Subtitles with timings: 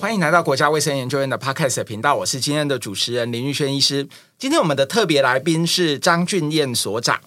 [0.00, 4.06] 欢迎来到国家卫生研究院的 Podcast 频道，我是今天的主持人林玉轩医师。
[4.38, 7.20] 今天我们的特别来宾是张俊彦所长，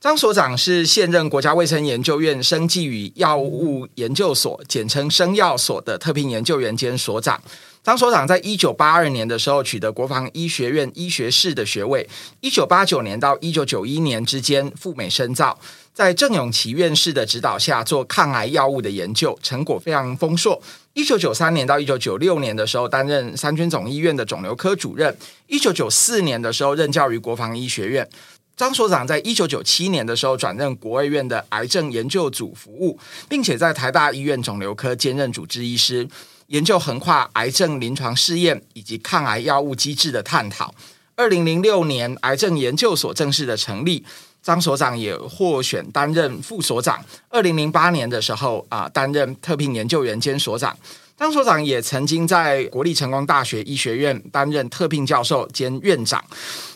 [0.00, 7.38] 张所长是现任国家卫生研究院生技与药物研究所（简称生药所）的特聘研究员兼所长。
[7.84, 12.08] 张所长在一九八二年的时候取得国防医学院医学士的学位，
[12.40, 15.60] 一九八九年到一九九一年之间赴美深造。
[15.92, 20.58] 在郑永琪院士的指导下做抗癌药物的研究，成果非常丰硕。
[20.94, 25.14] 一九九三年到一九九六年的时候，担任三军总医院的肿瘤科主任。
[25.48, 28.08] 一九九四年的时候，任教于国防医学院。
[28.56, 36.08] 张所长在一九九七年的时候转任国卫院的癌症研究组服务，并且在台大医院肿瘤科兼任主治医师，
[36.48, 40.74] 研究横跨癌症临床试验以及抗癌药物机制的探讨。
[41.16, 44.04] 二零零六年，癌症研究所正式的成立。
[44.42, 47.02] 张所长也获选担任副所长。
[47.30, 50.76] 二零零八年的时候啊，担任特聘研究员兼所长。
[51.16, 56.22] 张所长也曾经在国立成功大学医学院担任特聘教授兼院长，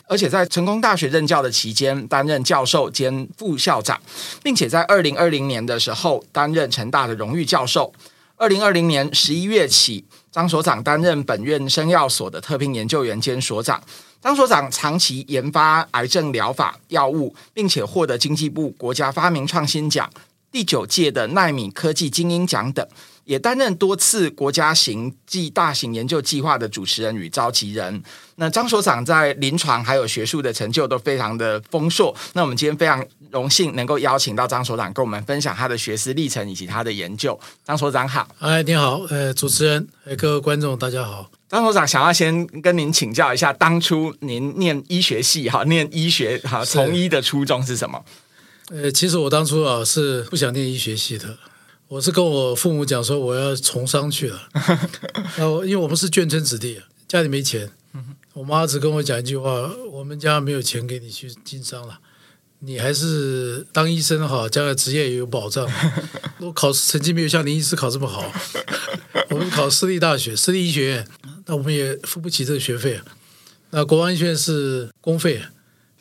[0.07, 4.01] 而且在成功大学任教的期间担任教授兼副校长，
[4.41, 7.93] 并且在二零二零年的时候担任成大的荣誉教授。
[8.39, 13.83] 二零二零年十一月起，张所长担任本院生药所的特聘研究员兼所长。
[14.21, 20.09] 张所长长期研发癌症疗法药物，并且获得经济部国家发明创新奖、
[20.49, 22.87] 第九届的奈米科技精英奖等，
[23.29, 28.01] 也担任多次国家型暨大型研究计划的主持人与召集人。
[28.37, 32.11] 那张所长在临床还有学术的成就都非常的丰硕。
[32.33, 37.39] 那我们今天非常荣幸能够邀请到张所长跟我们分享他的学思历程以及他的研究。
[37.63, 41.29] 张所长好，哎，你好，呃，主持人，各位观众，大家好。
[41.47, 48.03] 张所长想要先跟您请教一下，当初您念医学系哈，念医学哈，从医的初衷是什么？
[48.71, 51.37] 呃，其实我当初啊是不想念医学系的，
[51.89, 54.47] 我是跟我父母讲说我要从商去了。
[55.35, 57.67] 然后因为我们是眷村子弟，家里没钱，
[58.33, 59.49] 我妈只跟我讲一句话：
[59.91, 61.99] 我们家没有钱给你去经商了。
[62.59, 65.67] 你还是当医生好，将来职业也有保障。
[66.39, 68.31] 我考试成绩没有像林医师考这么好，
[69.31, 71.07] 我们考私立大学、私立医学院，
[71.47, 73.01] 那我们也付不起这个学费。
[73.71, 75.41] 那国王医学院是公费，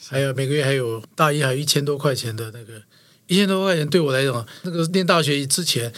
[0.09, 2.83] 还有每个月还有大一还有一千多块钱的那个，
[3.29, 5.93] 一千多块钱对我来讲，那个念大学之前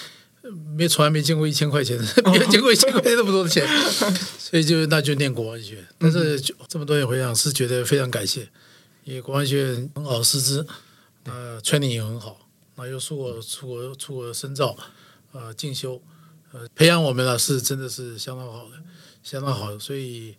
[0.77, 3.67] 没从来没见过一千块钱的， 没有见过一千块钱那么多的钱，
[4.39, 5.87] 所以就那就念国防医学院。
[5.99, 8.49] 但是就这么多年回想，是觉得非常感谢。
[9.05, 10.67] 因为国防学院很好师资，
[11.25, 14.77] 呃，training 也很好，那又出国出国出国深造，
[15.33, 16.03] 呃，进修，
[16.53, 18.77] 呃，培养我们呢是真的是相当好的，
[19.23, 20.35] 相当好的，所以，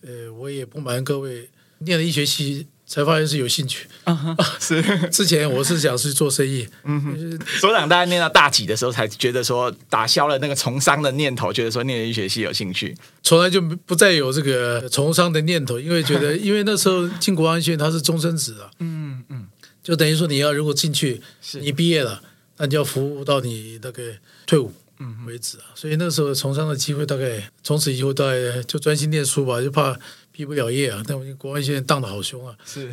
[0.00, 2.66] 呃，我也不瞒各位，念了一学系。
[2.92, 4.36] 才发现是有兴趣啊！
[4.60, 7.40] 是之前我是想去做生意，嗯哼。
[7.58, 19.46] 所长大概念到大几的时候，才觉得说打消了那个从商的念头，觉得说念医学系有兴趣，从来就不再有这个从商的念头，因为觉得， 因为那时候进国防医学院它是终身制啊，嗯嗯，
[19.82, 21.18] 就等于说你要如果进去，
[21.62, 22.22] 你毕业了，
[22.58, 24.02] 那就要服务到你那个
[24.44, 25.64] 退伍嗯为止啊。
[25.74, 29.98] 所以那时候从商的机会大概从此以后大概就专心念书吧，就怕。
[30.32, 31.02] 毕不了业啊！
[31.06, 32.90] 但我国外现在荡的好凶啊，是，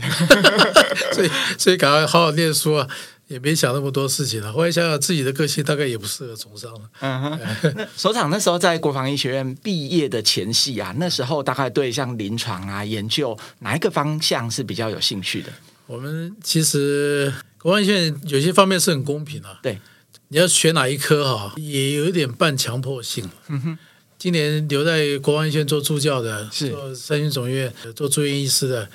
[1.15, 2.85] 所以所以赶快好好念书啊，
[3.27, 4.51] 也没想那么多事情了。
[4.51, 6.81] 后来想想自己的个性，大概也不适合从商了。
[6.99, 7.39] 嗯哼，
[7.77, 15.49] 那所长那时候在国防医学院毕业的前夕啊，那时候大概对像临床啊研究哪一个方向是比较有兴趣的？
[15.87, 19.59] 我们其实国防医学院有些方面是很公平啊。
[19.63, 19.79] 对，
[20.27, 23.29] 你要选哪一科哈，也有一点半强迫性。
[23.47, 23.77] 嗯哼。
[24.19, 26.71] 今年留在国防医学院做助教的，是。
[26.71, 28.89] 做三军总院做住院医师的，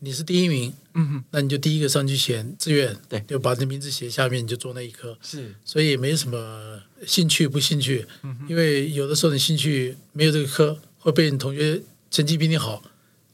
[0.00, 8.06] 你是第一名，嗯哼，那你就第一个上去填志愿，对，就把你名字写下面，你就做那一科，是，所以也没什么兴趣不兴趣，
[8.46, 12.84] 因为有的时候你兴趣没有这个科，会被你同学成绩比你好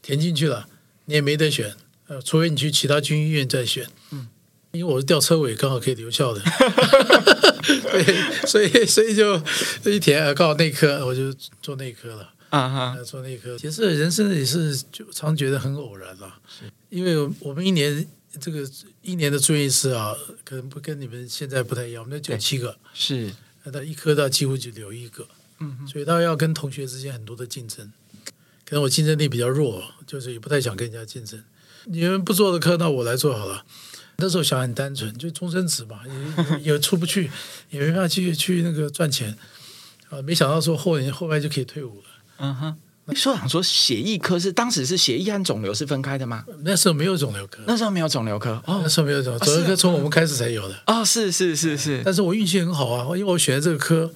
[0.01, 0.69] 填进去了，
[1.05, 1.75] 你也没得选，
[2.07, 4.29] 呃，除非你去其他军医院再选，嗯。
[4.73, 6.41] 因为我是吊车尾，刚好可以留校的，
[7.61, 9.39] 对，所以 所以就
[9.85, 11.31] 一填刚好内科，我就
[11.61, 12.33] 做内科了。
[12.49, 13.55] 啊哈，做内科。
[13.55, 16.39] 其实人生也是就常觉得很偶然了，
[16.89, 18.07] 因为我们一年
[18.41, 18.67] 这个
[19.03, 22.75] 一年的住院医师啊，可能不跟你们现在不太一样，我们那九七个。
[22.95, 23.31] 是，
[23.63, 25.27] 那他一科他几乎就留一个，
[25.59, 27.91] 嗯哼，所以他要跟同学之间很多的竞争，
[28.65, 31.43] 可能我竞争力比较弱，就是也不太想跟人家竞争。
[31.85, 33.63] 你们不做的科，那我来做好了。
[34.17, 36.01] 那时候想很单纯，就终身职嘛，
[36.63, 37.29] 也也出不去，
[37.71, 39.35] 也没办法去去那个赚钱
[40.09, 40.21] 啊。
[40.21, 42.03] 没想到说后年后来就可以退伍了。
[42.37, 42.75] 嗯哼，
[43.15, 46.45] 所长说血液科是当时是血液和肿瘤是分开的吗？
[46.63, 50.83] 那时候没有肿瘤科，那时候没有肿瘤科哦，那时候没有肿瘤，肿瘤科从我们开始才有的。
[50.87, 54.11] 哦，是是是是，但是我运气很好啊，因为我选的这个科，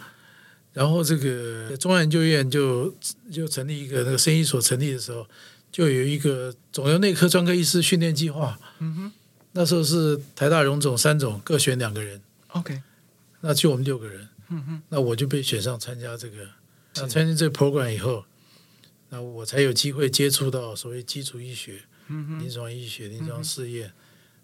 [0.73, 2.93] 然后这个中央研究院就
[3.31, 5.25] 就成立一个那个生医所成立的时候，
[5.71, 8.57] 就有一个肿瘤内科专科医师训练计划。
[8.79, 9.11] 嗯哼，
[9.51, 12.21] 那时候是台大荣总三总各选两个人。
[12.49, 12.81] OK，
[13.41, 14.27] 那就我们六个人。
[14.49, 16.47] 嗯哼，那我就被选上参加这个。
[16.95, 18.23] 那参加这个 program 以后，
[19.09, 23.93] 那我才有机会接触到所谓基础医学、嗯、临床医学、临床试验、嗯、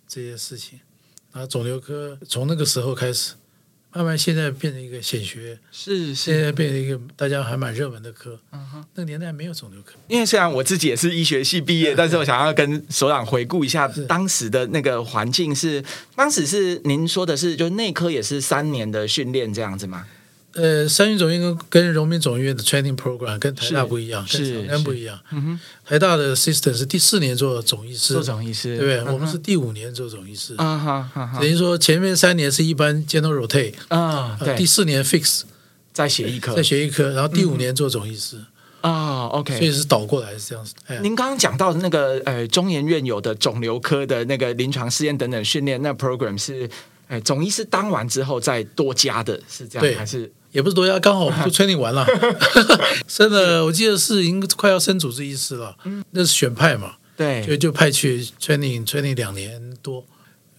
[0.07, 0.79] 这些事情。
[1.31, 3.35] 然后肿瘤科从那个时候开始，
[3.95, 8.39] 慢慢现在变成一个显学，是，是现在变成一个大家还蛮热门的科。
[8.51, 15.85] 嗯哼，那个年代没有肿瘤科，因为虽然我自己也是医学系毕业，但是我想要跟首长回顾一下当时的那个环境是，是
[16.15, 20.05] 当时是您说的是，就内科也是三年的训练这样子吗？
[20.55, 25.19] 呃，三军总医院跟跟荣民总医院的 training program 跟台大不一样，是跟不一样。
[25.31, 29.13] 嗯哼，台大的 system 是第四年做总医师，做总医师，对不对？
[29.13, 30.53] 我们是第五年做总医师。
[30.57, 35.41] 啊哈，等于说前面三年是一般 general rotate 啊，第四年 fix
[35.91, 38.37] 再学一科，再学一科，然后第五年做总医师。
[38.81, 40.75] 啊，OK，所以是倒过来是这样子。
[41.01, 46.69] 您刚刚讲到那个呃中研院有的肿瘤科的那个临床试验等等训练，那 program 是
[47.07, 50.31] 呃总医师当完之后再多加的，是这样还是？
[50.53, 52.05] 也不是多加，刚好就 training 完了，
[53.09, 53.65] 生了。
[53.65, 55.75] 我记得是已经快要升主治医师了，
[56.11, 60.05] 那是选派嘛，对，就就派去 training training 两年多。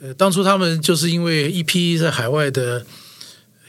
[0.00, 2.84] 呃，当初他们就是因为一批在海外的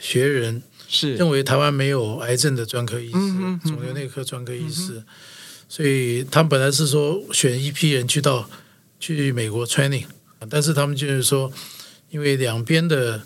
[0.00, 1.14] 学人是。
[1.14, 5.04] 认为台湾没有癌症的专科医师，嗯、肿瘤内科专科医师，嗯、
[5.68, 8.50] 所以他们本来是说选一批人去到
[8.98, 10.06] 去美国 training，
[10.50, 11.52] 但是他们就是说，
[12.10, 13.22] 因为两边的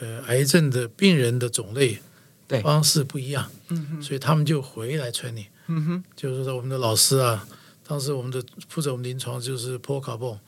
[0.00, 2.00] 呃癌症的病人的种类。
[2.46, 2.60] 对。
[2.62, 7.46] 方式不一样，嗯哼，所以他们就回来 training，嗯哼，就是说我们的老师啊，
[7.86, 10.38] 当时我们的负责我们临床就是 Paul Carbone，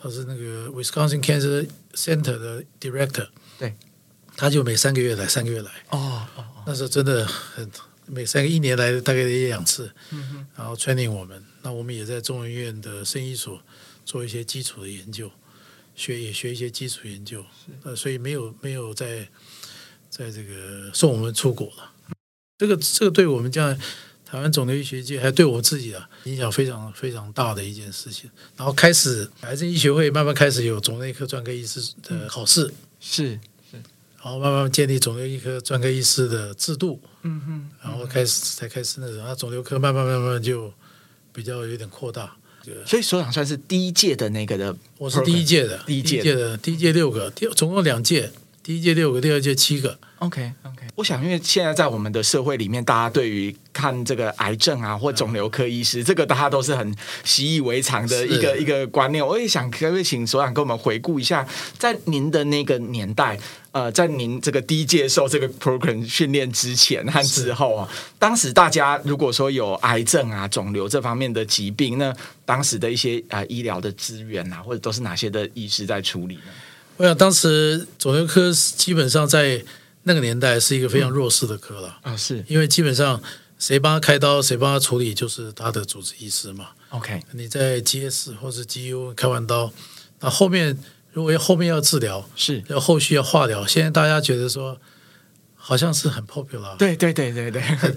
[0.00, 3.28] 他是那个 Wisconsin Cancer Center 的 director，
[3.58, 3.74] 对，
[4.36, 7.70] 他就每三个月来，三个月来，哦，哦那时候真的很，
[8.06, 13.60] 每三个一年来大概一两次，嗯哼，然后 training 我们，那我们也在中医院的生医所
[14.04, 15.30] 做一些基础的研究，
[15.94, 17.44] 学也学一些基础研究，
[17.82, 19.28] 呃，所以没有没有在。
[20.14, 21.90] 在这个送我们出国了，
[22.58, 23.74] 这个这个对我们这样
[24.26, 28.30] 台湾肿瘤医学界，还对我自己啊影响非常非常大的一件事情。
[28.54, 32.70] 然后开始癌症医学会慢慢开始有肿瘤内科专科医师的考试，
[33.00, 33.78] 是是，
[34.22, 40.70] 然后慢慢建立肿瘤医科专科医师的制度，嗯哼，然后开始才开始那种，那肿瘤科慢慢慢慢就
[41.32, 42.36] 比较有点扩大。
[42.86, 48.30] 所以所长算是第一届的那个的，我是第一届的，第一届的，第一届六个，第总共两届。
[48.62, 49.98] 第一届六个，第二届七个。
[50.18, 56.94] OK OK，我想，因为现在在我们的社会里面，大家对于看这个癌症啊，或肿瘤科医师，嗯、这个大家都是很
[57.24, 59.26] 习以为常的一个一个观念。
[59.26, 61.44] 我也想可不可以请所长跟我们回顾一下，
[61.76, 63.36] 在您的那个年代，
[63.72, 76.52] 呃，在您这个第一届受这个 program 训练之前和之后啊，是当时大家如果说有癌症啊、肿瘤这方面的疾病，那当时的一些啊、呃、医疗的资源啊，或者都是哪些的医师在处理呢？
[76.96, 79.64] 我想当时肿瘤科基本上在
[80.04, 81.98] 那个年代是一个非常弱势的科了。
[82.02, 82.44] 啊，是。
[82.48, 83.20] 因为基本上
[83.58, 86.70] 谁帮他开刀，谁帮他处理，就是他的主治医师嘛。
[86.90, 89.72] OK，你在 GS 或是 GU 开完刀，
[90.20, 90.76] 那后面
[91.12, 92.62] 如果要后面要治疗，是。
[92.68, 94.78] 要后续要化疗，现在大家觉得说
[95.54, 97.96] 好像是很 popular，对对对对对，很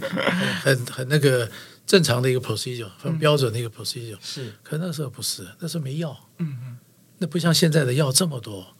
[0.63, 1.49] 很很那个
[1.85, 4.53] 正常的一个 procedure，很标准的一个 procedure，是。
[4.63, 6.77] 可那时候不是，那时候没药，嗯嗯，
[7.17, 8.74] 那不像现在的药这么多。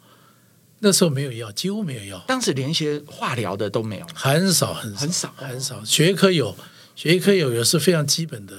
[0.80, 2.24] 那时候没有药，几乎没有药。
[2.28, 5.84] 当时连一些化疗的都没有，很少很少很少很少。
[5.86, 6.56] 血液科有，
[6.96, 8.56] 血液科有，也是非常基本的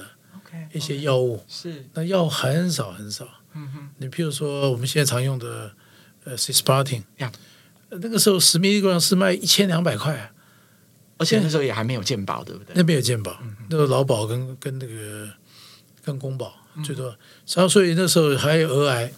[0.73, 1.43] 一些药物。
[1.47, 3.27] 是，那药很少很少。
[3.53, 5.71] 嗯哼，你譬如说我们现在常用的
[6.25, 7.03] 呃 Cisplatin，
[7.89, 10.31] 那个时候十 mg 是卖一千两百块，
[11.17, 12.73] 而且那时候也还没有健保，对不对？
[12.75, 15.29] 那边有健保，那个劳保跟跟那个
[16.03, 17.07] 跟公保最多。
[17.53, 19.11] 然后所以那时候还有儿癌，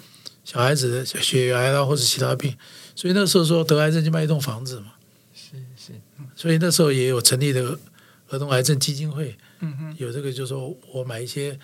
[0.43, 2.55] 小孩子的血癌啊或者其他病。
[2.99, 4.91] 所以那时候说得癌症就卖一栋房子嘛，
[5.33, 5.93] 是是，
[6.35, 7.79] 所以那时候也有成立的
[8.27, 11.57] 儿童癌症基金会，嗯哼，有这个就是说我买一些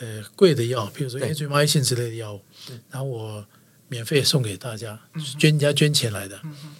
[0.00, 2.76] 呃贵的药，比如说 Adriamycin 之类的药物，对。
[2.90, 3.46] 然后我
[3.86, 6.74] 免费送给大家，嗯、捐人家捐钱来的，嗯、哼。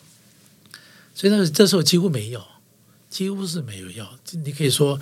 [1.14, 2.44] 所以那这时候几乎没有，
[3.08, 4.98] 几乎是没有药，你可以说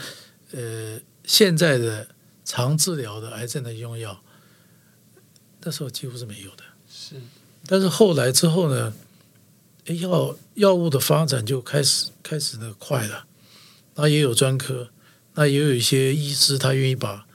[0.50, 2.06] 呃现在的
[2.44, 4.22] 常治疗的癌症的用药，
[5.62, 7.14] 那时候几乎是没有的，是。
[7.70, 8.92] 但是后来之后呢，
[9.86, 13.26] 药药物的发展就开始开始的快了，
[13.94, 14.90] 那也有专科，
[15.34, 17.28] 那也有一些医师他愿意把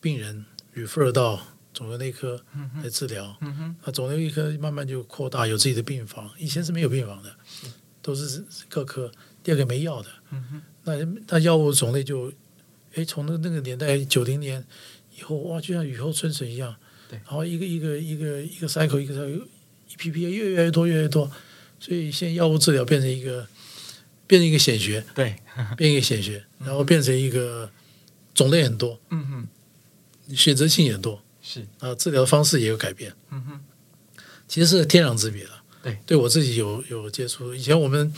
[0.00, 1.40] 病人 refer 到
[1.72, 2.42] 肿瘤内科
[2.82, 7.32] 来治疗，嗯哼，那肿瘤内科慢慢就扩大，有自己的病房，以前是没有病房的，
[8.02, 9.08] 都是各科。
[9.44, 12.32] 第二个没药的，嗯哼，那那药物种类就，
[12.94, 14.66] 哎，从那那个年代九零年
[15.16, 16.74] 以后，哇，就像雨后春笋一样，
[17.08, 19.42] 对，然后一个一个一个一个 cycle 一个 cycle
[19.88, 21.30] 一批批越越来越多越来越多，
[21.80, 23.46] 所以现在药物治疗变成一个
[24.26, 25.36] 变成一个显学，对，
[25.76, 27.70] 变一个显学，然后变成一个
[28.34, 29.26] 种类很多，嗯
[30.28, 31.66] 哼，选择性也多，是。
[31.78, 33.60] 啊，治疗方式也有改变，嗯哼，
[34.46, 38.12] 其实是天壤之别了，对，对我自己有有接触，以前我们。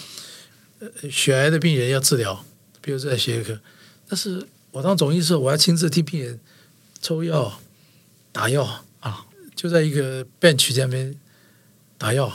[1.11, 2.43] 血癌的病人要治疗，
[2.81, 3.61] 比如在血液科，
[4.09, 6.41] 但是我当总医师，我要亲自替病人
[7.03, 7.61] 抽药、
[8.33, 11.15] 打药啊，就在一个 bench 这边
[11.99, 12.33] 打药，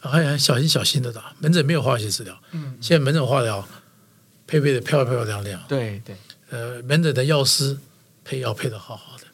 [0.00, 1.34] 还很小心小心的打。
[1.38, 3.66] 门诊没有化学治疗，嗯，现在门诊化疗
[4.46, 6.16] 配备的漂漂亮亮，对对，
[6.50, 7.78] 呃，门诊的药师
[8.24, 9.24] 配药配的好好的，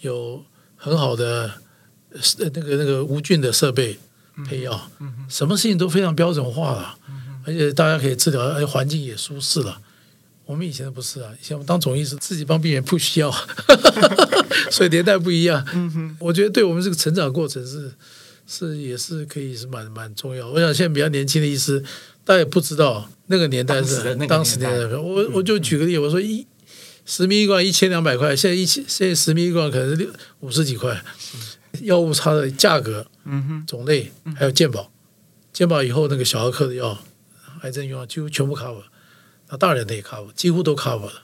[0.00, 0.44] 有
[0.76, 1.60] 很好的
[2.38, 3.98] 那个那个无菌的设备
[4.46, 6.98] 配药，嗯，什么事情都非常标准化了。
[7.46, 9.78] 而且大家可以治疗，而且环境也舒适了。
[10.46, 13.30] 我们以前不是啊，以前我们当总医师自己帮病人不需要，
[14.70, 15.64] 所以年代不一样。
[15.72, 17.90] 嗯哼，我觉得对我们这个成长过程是
[18.46, 20.48] 是也是可以是蛮蛮重要。
[20.48, 21.82] 我想现在比较年轻的医师，
[22.24, 24.96] 大家也不知道那个年代是当时年代。
[24.96, 26.46] 我我就举个例，我说一
[27.06, 30.10] 十米一罐一千两百块，现在一千现在十米一罐可能是六
[30.40, 31.02] 五十几块。
[31.80, 34.92] 药物差的价格，嗯哼，种类还有健保，
[35.52, 36.96] 健保以后那个小儿科的药。
[37.62, 38.82] 癌症用药几乎全部 cover，
[39.48, 41.22] 那大人的也 cover，几乎都 cover 了。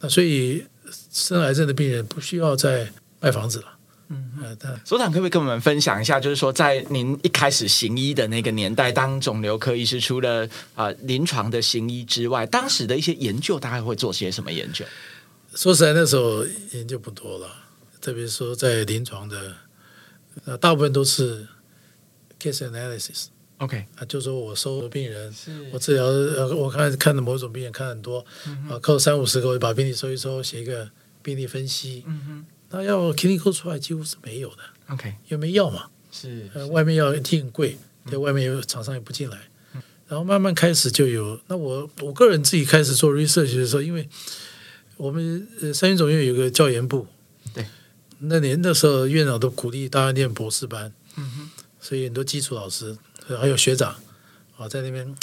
[0.00, 0.64] 那所以
[1.12, 3.78] 生癌症的病人不需要再卖房子了。
[4.08, 10.44] 嗯，嗯，所长可不可以跟我们分享一下，就是说在您一开始行医的那个年代，当肿瘤科医师，除了
[10.74, 14.84] 啊、呃、临床的行医之外，当时的一些研究大概会做些什么研究？
[15.54, 17.48] 说实在，那时候研究不多了，
[18.00, 19.54] 特别说在临床的，
[20.44, 21.46] 呃大部分都是
[22.38, 23.26] case analysis。
[23.62, 25.32] OK，啊，就说我收病人，
[25.72, 28.18] 我治疗，呃，我看看的某种病人看很多，
[28.68, 30.90] 啊，扣三五十个，我就把病例收一收，写一个
[31.22, 32.02] 病例分析。
[32.04, 34.56] 嗯哼，那要 clinical 出来几乎是没有的。
[34.88, 37.78] OK，又没药嘛，是，呃，外面药一定很贵，
[38.10, 39.38] 在外面有厂商也不进来。
[40.08, 44.08] 然后慢慢开始就有，那我我个人自己开始做 research 的时候，因为
[44.96, 47.06] 我们呃三军总院有个教研部，
[47.54, 47.64] 对，
[48.18, 51.50] 那年的时候院长都鼓励大家念博士班，嗯哼，
[51.80, 52.98] 所以很多基础老师。
[53.38, 53.94] 还有学长
[54.56, 55.14] 啊，在那边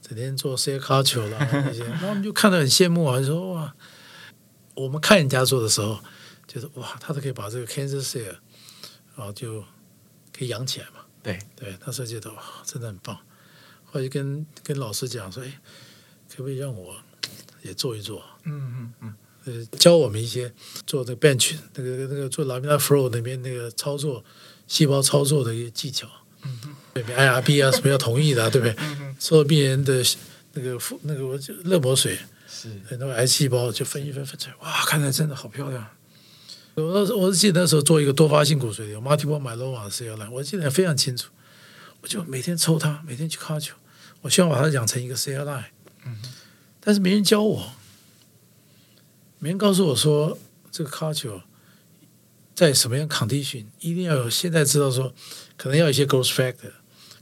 [0.00, 3.74] 整天做 cell culture 啦那些，然后我们就看得很羡慕啊，就说哇，
[4.74, 5.98] 我们看人家做的时候，
[6.46, 8.24] 就是哇，他都可以把这个 cancer
[9.16, 9.62] 然后就
[10.32, 11.00] 可以养起来嘛。
[11.22, 13.16] 对对，他说觉得哇，真的很棒。
[13.84, 15.60] 后来就跟跟老师讲说，哎，
[16.30, 16.94] 可不可以让我
[17.62, 18.22] 也做一做？
[18.44, 19.14] 嗯嗯嗯，
[19.44, 20.54] 呃，教我们一些
[20.86, 24.24] 做这个 bench 那个那个做 laminar flow 那边那个操作
[24.66, 26.08] 细胞操作的一些技巧。
[26.42, 26.74] 嗯哼。
[26.94, 28.76] IRB 啊，什么要同意的，啊，对不对？
[29.18, 30.04] 所有病人的
[30.52, 32.18] 那个那个热膜水
[32.48, 35.86] 是很多癌细胞就分一分分出来，哇，看起来真的好漂亮。
[36.74, 41.30] 我我记得那时候做一个多发性骨髓瘤，multiple myeloma 我记得非常清楚。
[42.00, 43.72] 我就每天抽它，每天去 culture，
[44.20, 45.64] 我希望把它养成一个 cell line。
[46.06, 46.16] 嗯，
[46.78, 47.72] 但是没人教我，
[49.40, 50.38] 没人告诉我说
[50.70, 51.42] 这个 culture
[52.58, 54.30] 在什么样 condition 一定要有。
[54.30, 55.14] 现在知道说
[55.56, 56.72] 可能要一些 growth factor。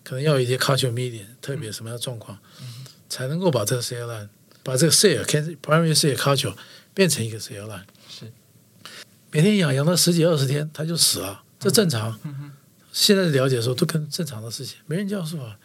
[0.08, 4.28] 可能要有一些 culture medium，特别什么样的状况，嗯、才能够把这个 cell line，
[4.62, 5.24] 把这个 cell
[5.60, 6.54] primary cell culture
[6.94, 7.82] 变成一个 cell line。
[8.08, 8.32] 是，
[9.32, 12.16] 每天养养到十几二十天，它就死了，这正常。
[12.92, 15.58] 现在的了解说都跟正常的事情，没人教授啊。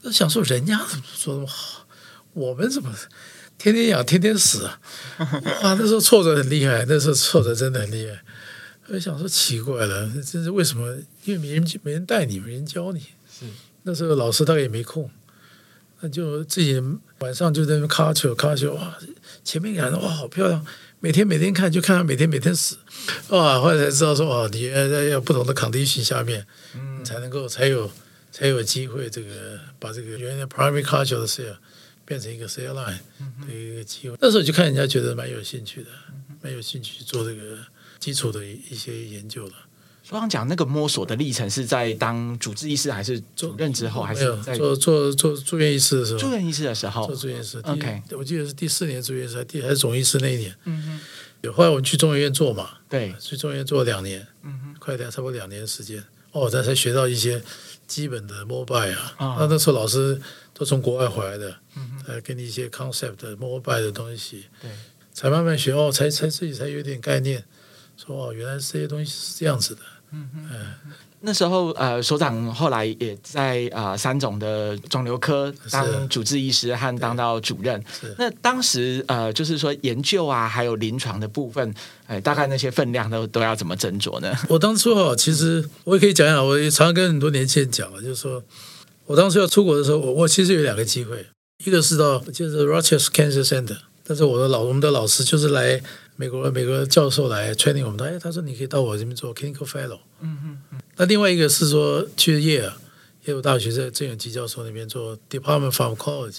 [0.00, 1.86] 那想说人家怎么说那么好，
[2.32, 2.90] 我们怎么
[3.58, 4.80] 天天养天天死啊？
[5.18, 8.24] 啊，那时候挫折很厉害，那时候挫折真的很厉害。
[8.88, 10.96] 我想说奇怪了，这是为什么？
[11.24, 13.00] 因为没人没人带你，没人教你。
[13.30, 13.46] 是。
[13.82, 15.10] 那时候老师大概也没空，
[16.00, 16.80] 那就自己
[17.20, 18.96] 晚上就在那卡球卡球哇，
[19.42, 20.64] 前面看哇好漂亮，
[21.00, 22.76] 每天每天看就看到每天每天死，
[23.28, 27.90] 哇，后来才知道说哦，你在要不同的 condition 下面，嗯，才能够才有
[28.32, 31.56] 才有机会这个把这个原来 primary culture 的 sale
[32.04, 32.98] 变成一个 sale line
[33.46, 34.16] 的一个机会。
[34.20, 35.90] 那时候就看人家觉得蛮有兴趣的，
[36.42, 37.58] 蛮有兴趣做这个
[38.04, 39.52] 基础的一些研究了。
[40.10, 46.18] 刚刚讲那个摸索的历程是在当主治医师还是主任之后，还是在做做做住院医师的时候？
[46.18, 47.58] 住院医师的时候，做住院医师。
[47.64, 50.54] OK，我记得是第四年住院医师，第还是总医师那一年。
[50.64, 51.00] 嗯哼。
[51.40, 52.68] 有后来我们去中医院做嘛？
[52.88, 54.26] 对，去中医院做了两年。
[54.42, 56.04] 嗯哼，快点，差不多两年时间。
[56.32, 57.42] 哦，才才学到一些
[57.86, 59.36] 基本的 mobile 啊。
[59.38, 60.20] 那那时候老师
[60.52, 64.44] 都从国外回来的，嗯哼，来给你一些 concept mobile 的东西。
[64.60, 64.70] 对，
[65.14, 67.42] 才慢慢学哦，才才自己才有点概念，
[67.96, 69.80] 说哦，原来这些东西是这样子的。
[70.12, 70.46] 嗯嗯，
[71.22, 77.82] 那时候呃，所长后来也在呃三总的肿瘤科当主治医师和当到主任。
[78.16, 81.74] 那当时呃，就是说研究啊，还有临床的部分，
[82.06, 84.32] 哎，大概那些分量都都要怎么斟酌呢？
[84.48, 88.40] 我当初哦，其实我也可以讲讲，我也常常跟很多年轻人讲啊，就是说
[89.06, 91.26] 我当初要出国的时候，我我其实有两个机会，
[91.64, 95.82] 一个是到就是 Rochester Cancer Center，但是我的老我们的老师就是来。
[96.16, 99.98] 美国美国教授来 training 我们，哎，他说你可以到我这边做 clinical fellow。
[100.20, 100.80] 嗯嗯嗯。
[100.96, 102.72] 那另外一个是说去耶尔
[103.24, 106.38] 耶鲁大学在郑永基教授那边做 department pharmacology，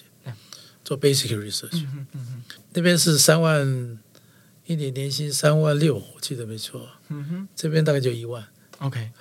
[0.84, 1.74] 做 basic research。
[1.74, 2.44] 嗯嗯嗯。
[2.74, 4.00] 那边是三万
[4.66, 6.88] 一年年薪三万六，我记得没错。
[7.10, 7.48] 嗯哼。
[7.56, 8.46] 这边大概就一万。
[8.80, 9.12] OK。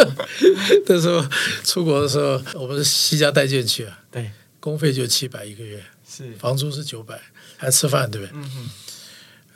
[0.86, 1.24] 那时候
[1.62, 4.02] 出国的时候，我们是西家带眷去啊。
[4.10, 4.30] 对。
[4.60, 7.20] 公费就七百一个月，是房租是九百，
[7.58, 8.34] 还吃饭对不对？
[8.34, 8.70] 嗯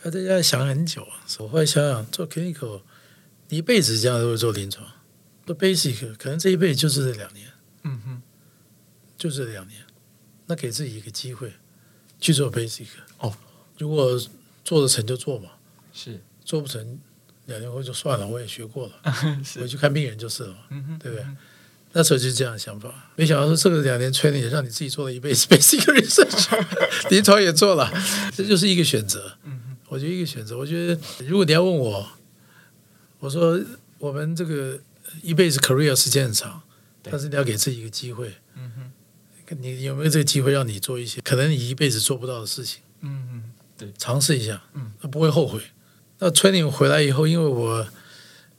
[0.00, 0.04] 哼。
[0.04, 1.06] 他在家想很久，
[1.38, 2.80] 我后来想想做 clinical，
[3.48, 4.86] 你一辈子这样都会做临床，
[5.46, 7.48] 做 basic 可能这一辈子就是这两年，
[7.84, 8.22] 嗯哼，
[9.16, 9.80] 就是这两年，
[10.46, 11.52] 那给自己一个机会
[12.20, 12.86] 去做 basic
[13.18, 13.34] 哦。
[13.78, 14.20] 如果
[14.64, 15.50] 做得成就做嘛，
[15.92, 16.20] 是。
[16.44, 16.98] 做不成
[17.44, 19.12] 两年后就算了，我也学过了，
[19.60, 21.26] 回去看病人就是了，嗯哼，对不对？
[21.92, 26.64] 那时候就是这样的想法，没想到说这个两年 training 也让你自己做了一辈子 basic research，
[27.10, 27.92] 临床也做了，
[28.34, 29.36] 这就是一个选择。
[29.88, 32.06] 我觉得一个选择，我觉得如果你要问我，
[33.20, 33.58] 我说
[33.98, 34.78] 我们这个
[35.22, 36.62] 一辈子 career 时间很长，
[37.02, 42.82] 但是你要给自己一个机会，嗯哼，你有没有这个机会让你做一些可能你一辈子做不到的事情？
[43.00, 43.42] 嗯嗯，
[43.78, 45.60] 对，尝试一下，嗯，那不会后悔。
[46.18, 47.88] 那 training 回来以后，因为我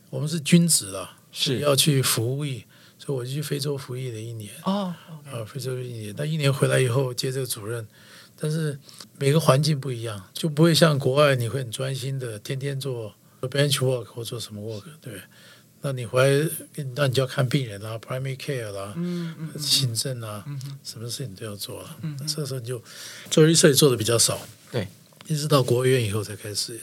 [0.09, 2.65] 我们是军职了，是要去服务役，
[2.97, 4.51] 所以我就去非洲服役了一年。
[4.63, 4.95] 哦，
[5.25, 7.87] 啊，非洲一年，那一年回来以后接这个主任。
[8.41, 8.79] 但是
[9.17, 15.13] 每个环境不一样，就不会像国外，你会很专心的天天做 bench work 或做什么 work，对。
[15.81, 16.49] 那你回来，
[16.95, 21.95] 那你就要看病人啦，primary care 啦，嗯嗯嗯、行政啊，嗯、什么事情都要做了。
[22.01, 22.81] 嗯、这时候你就
[23.31, 24.39] 做 research 做的比较少，
[24.71, 24.87] 对。
[25.27, 26.79] 一直到国务院以后才开始。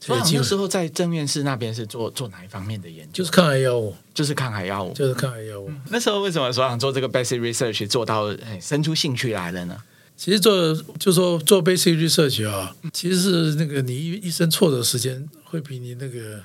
[0.00, 3.22] 所以那时候在政院士那边是做做哪一方面的研究？
[3.22, 5.68] 就是抗癌药物，就是抗癌药物，就是抗癌药物。
[5.68, 9.80] 嗯、那时候为什么说想做这个 basic research 做到哎生出兴趣来了呢？
[10.20, 16.44] 其实做就说做 basic research 啊，其实是那个你一一生挫折时间会比你那个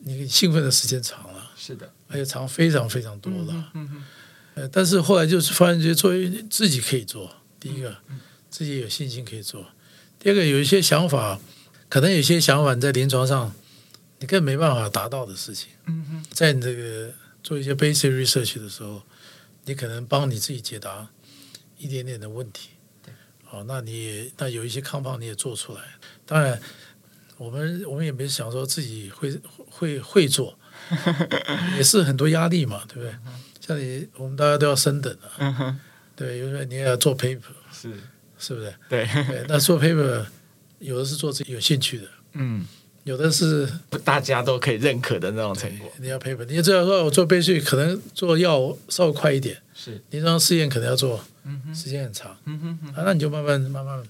[0.00, 3.70] 你兴奋的时间长了，是的，而且长非常非常多了。
[3.72, 4.04] 嗯嗯嗯。
[4.56, 7.96] 呃，但是后来就是发现，觉得作为自己可以做，第一个
[8.50, 9.64] 自己有信心可以做，
[10.18, 11.40] 第二个有一些想法，
[11.88, 13.50] 可能有些想法你在临床上
[14.18, 15.70] 你根本没办法达到的事情。
[15.86, 16.24] 嗯嗯。
[16.30, 17.10] 在你这个
[17.42, 19.00] 做一些 basic research 的时候，
[19.64, 21.08] 你可能帮你自己解答
[21.78, 22.68] 一点点的问题。
[23.54, 25.80] 哦，那你也那有一些 compound 你也做出来，
[26.26, 26.60] 当然，
[27.36, 29.40] 我们我们也没想说自己会
[29.70, 30.58] 会会做，
[31.76, 33.14] 也是很多压力嘛，对不对？
[33.60, 35.78] 像你我们大家都要升等啊，
[36.16, 37.40] 对，因为你也要做 paper，
[37.72, 37.92] 是
[38.38, 38.74] 是不是？
[38.88, 40.24] 对对，那做 paper
[40.80, 42.66] 有的是做自己有兴趣的，嗯，
[43.04, 43.70] 有的是
[44.04, 45.88] 大家都可以认可的那种成果。
[45.98, 51.24] 你要 paper，你要这样说，我做 basic 可能做药稍微快一点，是临床试验可能要做。
[51.74, 52.88] 时间很长，嗯哼哼。
[52.94, 54.02] 啊，那你就慢慢慢慢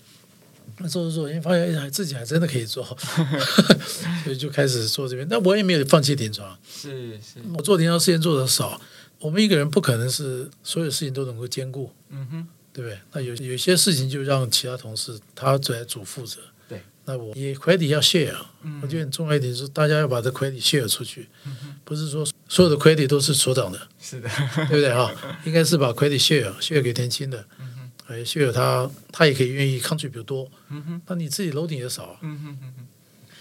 [0.79, 2.85] 那做做做，因为发现哎自己还真的可以做，
[4.25, 5.27] 所以就开始做这边。
[5.29, 8.81] 但我也没有放弃临床，是是，我做临床试验做的少。
[9.21, 12.99] 我们一个人不可能是所有事情都能够兼顾，嗯哼，对不对？
[13.13, 16.83] 那有有些事情就让其他同事他来主负责，对。
[17.07, 18.35] 那我也 credit 要 share，
[18.83, 21.29] 我觉得很重要一点是大家要把这 credit share 出去，
[21.85, 24.29] 不是说所有的 credit 都是所长的，是的，
[24.71, 25.11] 对不对哈？
[25.45, 27.45] 应该是把 credit share share 给年轻的，
[28.07, 30.49] 哎，share 他他也可以愿意 contribute 比较多，
[31.09, 32.17] 那你自己 loading 也少，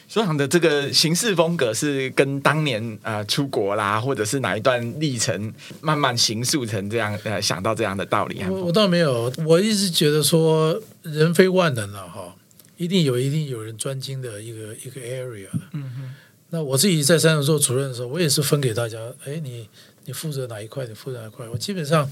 [0.07, 8.41] 所长的这个行事风格是跟当年呃出国啦，或者是哪一段历程慢慢形塑成这样呃想到这样的道理？
[8.49, 12.35] 我我倒没有，我一直觉得说人非万能了哈。
[12.77, 15.59] 一定有，一定有人专精的一个一个 area 的。
[15.73, 16.13] 嗯哼。
[16.53, 18.99] 那我自己在三总做主任的时候，我也是分给大家。
[19.25, 19.67] 哎，你
[20.05, 20.85] 你负责哪一块？
[20.85, 21.49] 你负责哪一块？
[21.49, 22.07] 我基本上，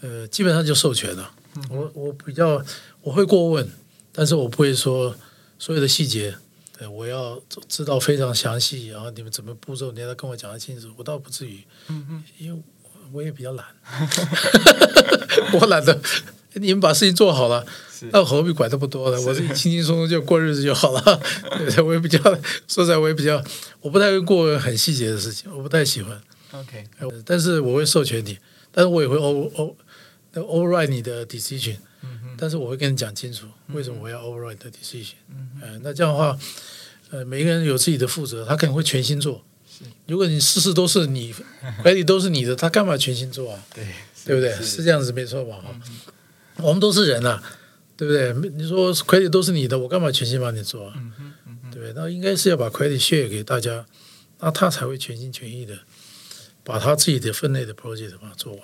[0.00, 1.30] 呃，基本上就授权了。
[1.68, 2.64] 我我比较
[3.02, 3.68] 我会过问，
[4.10, 5.14] 但是我不会说
[5.58, 6.34] 所有的细节。
[6.78, 10.88] 对，我要知道非常详细，然后你们怎么步骤，你要跟我讲得清楚。
[10.96, 11.62] 我倒不至于。
[11.88, 12.24] 嗯哼。
[12.38, 12.62] 因为
[13.12, 13.66] 我也比较懒。
[15.60, 16.00] 我懒得。
[16.54, 17.66] 你们把事情做好了。
[18.12, 19.20] 那何必管那么多呢？
[19.22, 21.20] 我自己轻轻松松就过日子就好了。
[21.70, 22.18] 对，我也比较
[22.66, 23.42] 说实在，我也比较，
[23.80, 26.20] 我不太会过很细节的事情，我不太喜欢。
[26.52, 26.84] OK，
[27.26, 28.38] 但是我会授权你，
[28.72, 29.74] 但是我也会 over over
[30.34, 31.76] override 你的 decision。
[32.02, 32.36] 嗯哼。
[32.38, 35.14] 但是我会跟你讲清楚，为什么我要 override 的 decision。
[35.30, 35.80] 嗯哼。
[35.82, 36.38] 那这样的话，
[37.10, 39.44] 呃，每一个人有自己的负责，他可能会全心做，
[40.06, 41.34] 如果你事事都是你
[41.82, 43.64] ，credit 都是你的，他干嘛全心做啊？
[43.74, 43.84] 对，
[44.24, 44.52] 对不对？
[44.64, 45.56] 是这样子没错吧？
[45.56, 45.74] 哈，
[46.62, 47.42] 我们都是人呐，
[47.98, 48.50] 对不对？
[48.52, 50.94] 你说 credit 都是你的，我干嘛全心帮你做啊？
[51.70, 51.92] 对不对？
[51.94, 53.84] 那应该是要把 credit share 给大家，
[54.38, 55.76] 那他才会全心全意的
[56.62, 58.62] 把他自己的分内的 project 把它做完。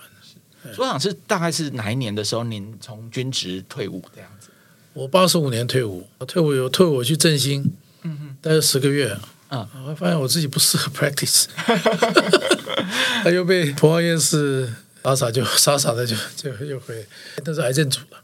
[0.73, 4.49] 所长是大概是哪一年的时候，您从军职退伍这样子？
[4.95, 7.71] 我八十五年退伍，退伍有退伍我去振兴，
[8.03, 9.19] 嗯哼，待了十个月。
[9.49, 9.69] 啊！
[9.87, 11.45] 我发现我自己不适合 practice，
[13.23, 14.69] 他又被彭华院士
[15.05, 17.07] 傻傻就傻傻的就就又回，
[17.45, 18.17] 那是癌症组的，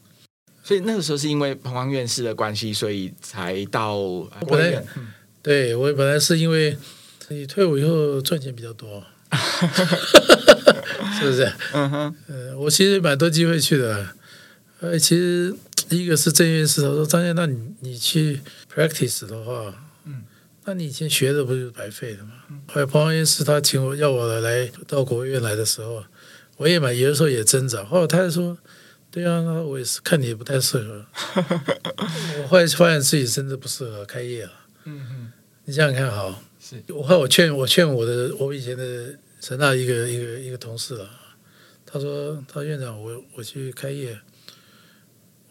[0.71, 3.97] 所以那个时候是因为彭华院士的关系，所以才到
[4.47, 4.81] 国院。
[5.43, 6.79] 对，我本来是因为
[7.27, 9.03] 你退伍以后赚钱比较多，
[11.19, 11.53] 是不是？
[11.73, 14.11] 嗯哼，呃，我其实蛮多机会去的，
[14.79, 15.53] 呃，其实
[15.89, 18.41] 一个是郑院士，他说张健，那你你去
[18.73, 19.75] practice 的话。
[20.05, 20.23] 嗯
[20.67, 22.31] 那你以前学的不是白费的吗？
[22.69, 26.05] 后来彭王院士他请我要我来到国务院来的时候，
[26.59, 27.83] 我也蛮有的时候也挣扎。
[27.83, 28.57] 后来他就说
[29.11, 31.05] ：“对啊，那我也是看你也不太适合。
[32.43, 34.53] ”我后来发现自己真的不适合开业了。
[34.85, 35.33] 嗯嗯，
[35.65, 41.11] 你想想看，好，是我后来我劝我劝我的我以前的成大一个一个一个同事了，
[41.85, 44.19] 他说：“他院长，我我去开业，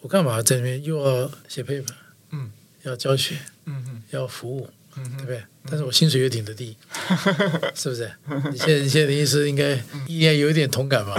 [0.02, 1.86] 我干嘛在那边又要写 paper，
[2.32, 2.52] 嗯，
[2.84, 5.41] 要教学，嗯嗯，要服务。”对不对？
[5.69, 6.76] 但是我薪水又挺的低，
[7.74, 8.12] 是不是？
[8.52, 11.15] 你现在你现在的意思应该应该有一点同感吧？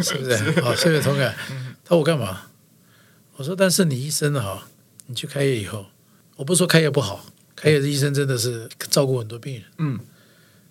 [0.00, 0.36] 是不是？
[0.60, 1.34] 好，是有同感。
[1.84, 2.46] 他说我干嘛？
[3.36, 4.68] 我说，但是你医生哈，
[5.06, 5.86] 你去开业以后，
[6.36, 9.64] 我不是说开业不好，开业的医生真的是照顾很多病人。
[9.78, 10.00] 嗯。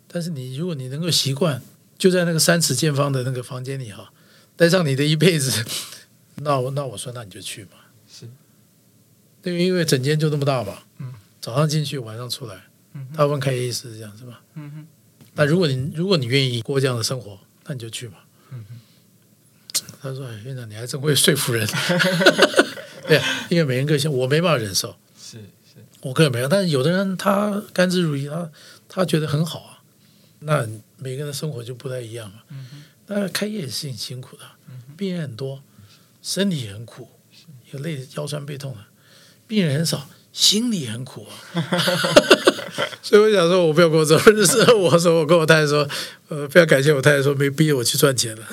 [0.08, 1.62] 但是你如果你能够习惯，
[1.97, 4.12] 就在那个三尺见方的那个房间里哈，
[4.56, 5.65] 待上你的一辈子，
[6.36, 7.71] 那我那我说那你就去嘛。
[8.08, 8.30] 是。
[9.41, 10.84] 对，因为整间就那么大嘛。
[10.99, 11.13] 嗯。
[11.41, 12.63] 早上进去，晚上出来，
[13.15, 14.41] 大部分开业医师是这样，是吧？
[14.56, 14.88] 嗯哼。
[15.36, 18.19] 那如果你如果你愿意过这样的生活，那你就去嘛。
[20.03, 21.65] 他说：“哎，院长，你还真会说服人。
[23.07, 24.93] ”对，因为每人个性，我没办法忍受。
[25.17, 28.49] 是是，我个人没有，但是有的人他甘之如饴，他
[28.89, 29.79] 他觉得很好啊。
[30.39, 32.41] 那每个人的生活就不太一样嘛。
[32.49, 32.83] 嗯哼。
[33.07, 34.43] 那开业也是很辛苦的，
[34.97, 35.61] 病人很多，
[36.21, 37.07] 身体很苦，
[37.71, 38.79] 有累腰酸背痛的，
[39.47, 40.09] 病人很少。
[40.33, 41.61] 心里很苦啊，
[43.03, 44.65] 所以我想说，我不要过这日子。
[44.73, 45.87] 我说，我跟我太太说，
[46.29, 48.47] 呃，非常感谢我太太说没逼我去赚钱了。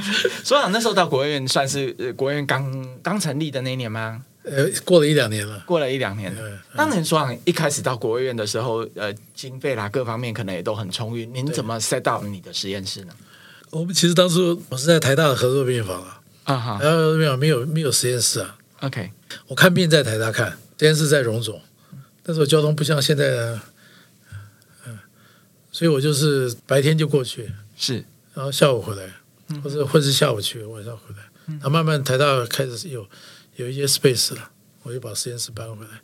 [0.44, 4.24] 所长那时候到国务院算是国务院刚刚成立的那一年吗？
[4.44, 6.34] 呃，过了一两年了，过了一两年。
[6.38, 11.26] 嗯、当年所长一开始到国务院的时候，呃，经费啦各方面可能也都很充裕。
[11.26, 13.12] 您怎么 set up 你的实验室呢？
[13.70, 18.56] 我们其实当初我是在台大的合作病房啊，啊哈，然后没有没有没有实验室啊。
[18.80, 19.10] OK，
[19.48, 21.60] 我看病在台大看，实验室在荣总，
[22.22, 23.26] 但是我交通不像现在，
[24.86, 24.98] 嗯，
[25.70, 29.02] 所以我就是白天就过去，是，然后下午回来，
[29.62, 33.06] 或者或者下午去，晚上回来，那慢慢台大开始有
[33.56, 34.50] 有一些 space 了，
[34.82, 36.00] 我就把实验室搬回来，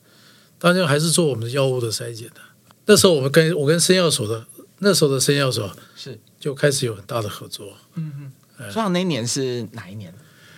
[0.58, 2.40] 当然还是做我们的药物的筛检的。
[2.86, 4.46] 那时候我们跟我跟生药所的
[4.78, 10.14] 那时候的生药所是就开始有很大的合作，嗯嗯，所以那一年是哪一年？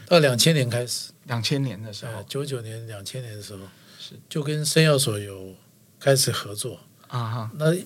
[0.08, 1.10] 到两千年开始。
[1.26, 3.58] 两千年的时候，九九年、两千年的时候，
[3.98, 5.56] 是就跟生药所有
[5.98, 7.50] 开始合作啊哈。
[7.54, 7.84] 那因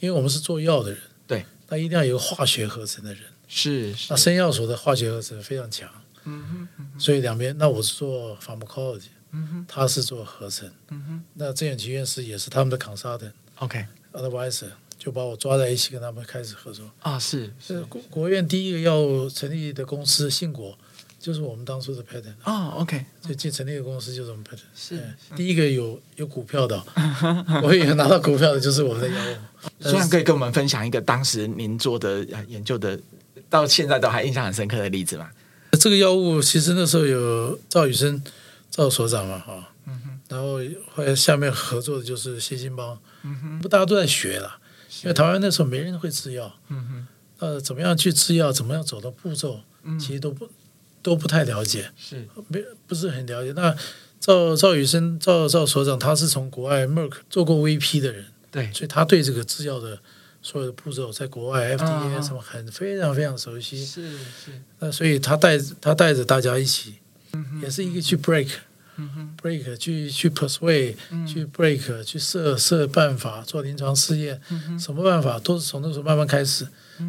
[0.00, 3.22] 为我们是做药的人，对，那一定要有化学合成的人，
[3.54, 3.94] 是。
[3.94, 5.86] 是那生药所的化学合成非常强，
[6.24, 11.22] 嗯哼，嗯，所以两边，那我是做 pharmacology，嗯哼，他是做合成，嗯哼。
[11.34, 17.18] 那郑远琪院士也是他们的 consultant，OK，advisor，就把我抓在一起，跟他们开始合作啊。
[17.18, 20.78] 是是国国院第一个药物成立的公司，信国。
[21.22, 25.00] 就是我们当初的 patent 哦，OK，就进成立的公司就是我们 patent，是
[25.36, 26.84] 第一个有有股票的，
[27.62, 29.36] 我也拿到股票的就是我们的药物。
[29.88, 32.98] 虽然可以跟我们分享一个当时您做的研究的，
[33.52, 35.30] 到现在都还印象很深刻的例子吗？
[35.78, 38.20] 这个药物其实那时候有赵宇生
[38.70, 40.58] 赵所长嘛，哈，嗯哼，然后
[40.92, 44.58] 后来下面合作的就是谢金邦，嗯哼，不大家都在学了，
[45.02, 47.06] 因为台湾那时候没人会制药，嗯哼，
[47.38, 49.60] 呃，怎么样去制药，怎么样走的步骤，
[50.00, 50.48] 其实都不。
[51.04, 52.28] 都不太了解，是。
[52.46, 53.50] 没不是很了解。
[53.56, 53.74] 那
[54.20, 59.98] 赵赵宇生赵赵所长，他是从国外 Merck 做过 VP 的人，对，所以他对这个制药的
[60.42, 63.84] 所有的步骤，在国外 FDA 什么很非常非常熟悉。
[63.84, 64.60] 是是。
[64.80, 66.96] 那所以他带他带着大家一起，
[67.62, 68.50] 也是一个去 break，
[68.96, 74.40] 嗯哼，break 去去 persuade，去 break 去设设办法做临床试验，
[74.78, 76.66] 什么办法都是从那时候慢慢开始。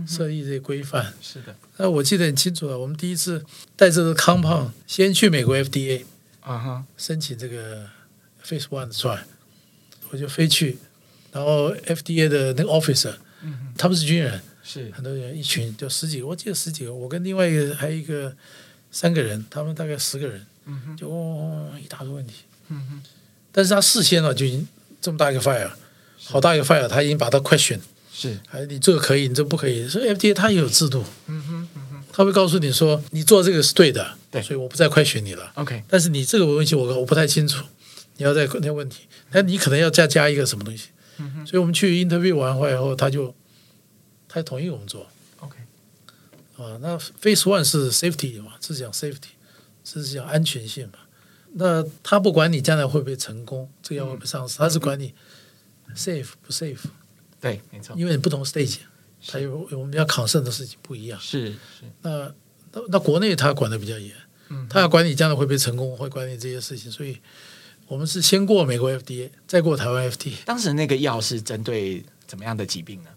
[0.07, 2.79] 设立这些规范是的，那我记得很清楚了。
[2.79, 6.03] 我们第一次带这个 compound 先去美国 FDA
[6.39, 7.85] 啊哈，申请这个
[8.43, 9.19] phase one 的 trial，
[10.09, 10.79] 我就飞去，
[11.33, 14.89] 然后 FDA 的那个 officer，嗯，他们是军人，是。
[14.91, 18.31] 很多人，一群就十几个，我记得十几个，我跟另外一个还有一个
[18.91, 22.33] 三个人，他们大概十个人，嗯就哦一大堆问题，
[22.69, 23.01] 嗯哼，
[23.51, 24.67] 但是他事先呢就已经
[25.01, 25.71] 这么大一个 fire，
[26.23, 27.79] 好大一个 fire，他已经把它 question，
[28.13, 37.65] 是，哎，你这个可以，你这个不可以，所以 FDA 他也有制度，嗯哼，嗯哼，他会告诉你说你做这个是对的，对，所以我不再 question 你了，OK，但是你这个问题我我不太清楚，
[38.17, 40.89] 你要再那问题，那你可能要再加一个什么东西。
[41.17, 43.33] 嗯、所以我们去 interview 完会以后，他就
[44.27, 45.07] 他同意我们做
[45.39, 45.57] ，OK，
[46.57, 49.29] 啊，那 Phase One 是 safety 嘛，是讲 safety，
[49.83, 50.93] 是讲安全性嘛。
[51.53, 55.13] 那他不管你将来会不会成功，这个要会不会上市，他是管你
[55.95, 56.79] safe 不 safe。
[57.39, 58.77] 对，没错，因为你不同 stage，
[59.27, 61.19] 他有我们要 concern 的事情不一样。
[61.19, 61.85] 是是。
[62.01, 62.33] 那
[62.71, 64.15] 那那国内他管的比较严，
[64.49, 67.19] 嗯，他要管你将来会不会成功，会管你这些事情，所以。
[67.93, 70.33] 我们是先过美国 FDA，再过台湾 FDA。
[70.45, 73.09] 当时那个药是针对怎么样的疾病呢？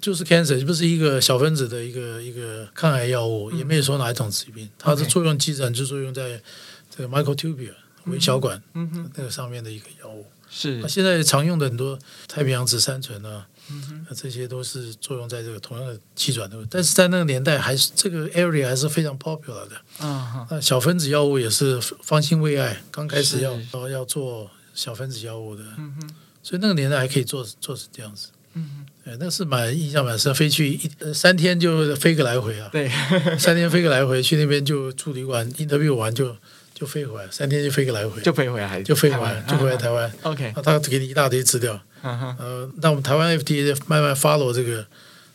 [0.00, 4.70] 就是 cancer，不是一个小分子的一个一个抗癌药物，嗯、也没有说哪一种疾病。
[4.78, 6.40] 它的作用基本就作用在
[6.88, 7.74] 这个 microtubule
[8.04, 10.24] 微小管，嗯哼，那个上面的一个药物。
[10.48, 10.76] 是。
[10.76, 11.98] 那现在常用的很多
[12.28, 13.48] 太平洋紫杉醇啊。
[13.70, 20.06] 嗯，那这些都是作用在这个同样的气转的，但是在那个年代还是这个 area 还是非常 popular 的。
[20.06, 25.62] 啊，那小分子药物也是方兴未艾，刚开始要要做小分子药物的。
[25.78, 26.10] 嗯哼，
[26.42, 28.28] 所以那个年代还可以做做成这样子。
[28.54, 32.68] 嗯哼，那是蛮印象蛮深，飞去一三天就飞个来回啊。
[32.70, 32.90] 对，
[33.38, 36.36] 三天飞个来回，去那边就住旅馆，interview 完就。
[36.74, 40.12] 就飞回来，三天就飞个来回，就飞回来，就飞回来，就回来台湾。
[40.22, 41.80] OK，那他给你一大堆资料。
[42.02, 44.84] 呃，那我们台湾 FDA 慢慢 follow 这个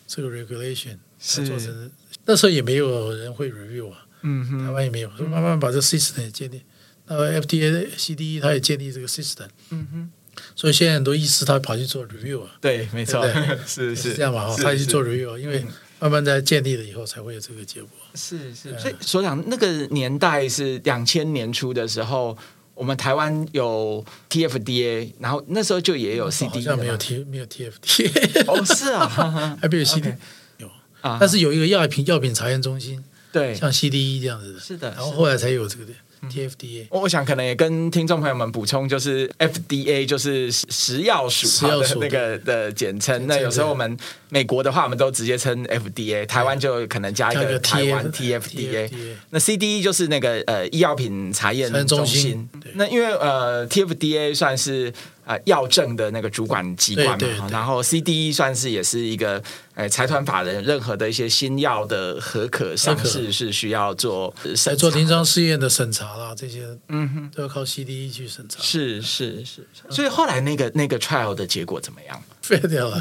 [0.06, 1.90] 这个 regulation，是做成。
[2.26, 6.62] 那时候也没有人会 review 啊，嗯哼，台湾也没有，慢慢把这 system 也建立。
[7.08, 10.12] 那 FDA、CDE 他也建立这个 system，嗯哼。
[10.56, 13.26] 所以现在很多医师他跑去做 review 啊，对，没错，
[13.66, 15.66] 是是这样嘛哈，他去做 review，因为。
[16.00, 17.90] 慢慢在建立了以后，才会有这个结果。
[18.16, 22.38] 是是，所以所长那个年代是两千年初的时候，
[22.74, 28.46] 我们台湾有 TFDA，然后那时候就也有 CDE，好像没有 T 没有 TFDA。
[28.48, 29.08] 哦，是啊，
[29.62, 30.14] 还没有 CD，
[30.58, 30.68] 有。
[31.02, 35.94] 啊，但是有一个药品药品查验中心，对，像 CDE 这样子的，是的，然后后来才有这个的。
[36.30, 43.28] TFDA，我想可能也跟听众朋友们补充，就是 FDA 就是食药署的那个的简称。
[43.28, 43.98] 那有时候我们
[44.30, 48.90] 美国的话，我们都直接称 FDA，台湾就可能加一个台湾 TFDA。
[49.30, 52.50] 那 CDE 就是那个呃医药品查验中心。
[52.74, 54.94] 那因为呃 TFDA 算是。
[55.30, 59.40] 啊，药政的那个主管机关嘛，然后 CDE 算是也是一个
[59.76, 64.34] 呃财团法人，任何的一些新药的核可上市是需要做
[64.66, 67.30] 来做临床试验的审查啦，这些嗯哼。
[67.30, 68.60] 都要靠 CDE 去审查。
[68.60, 72.20] 是是是，所以后来那个那个 trial 的结果怎么样？
[72.42, 73.00] 废掉了。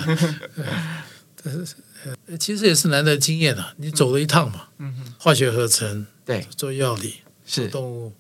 [1.42, 7.14] 但是其实也是难得经验啊，你走了一趟嘛，嗯哼，化学合成对，做药理
[7.46, 7.68] 是。
[7.68, 8.12] 动物，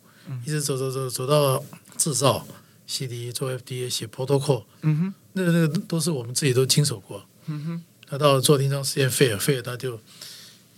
[0.46, 1.62] 一直走走走走到
[1.98, 2.46] 制造。
[2.88, 10.00] CDE 做 FDA 写 protocol，嗯哼，那个那个都是我们自己都经手过，嗯哼，那到了做临床试验 fail，fail 那就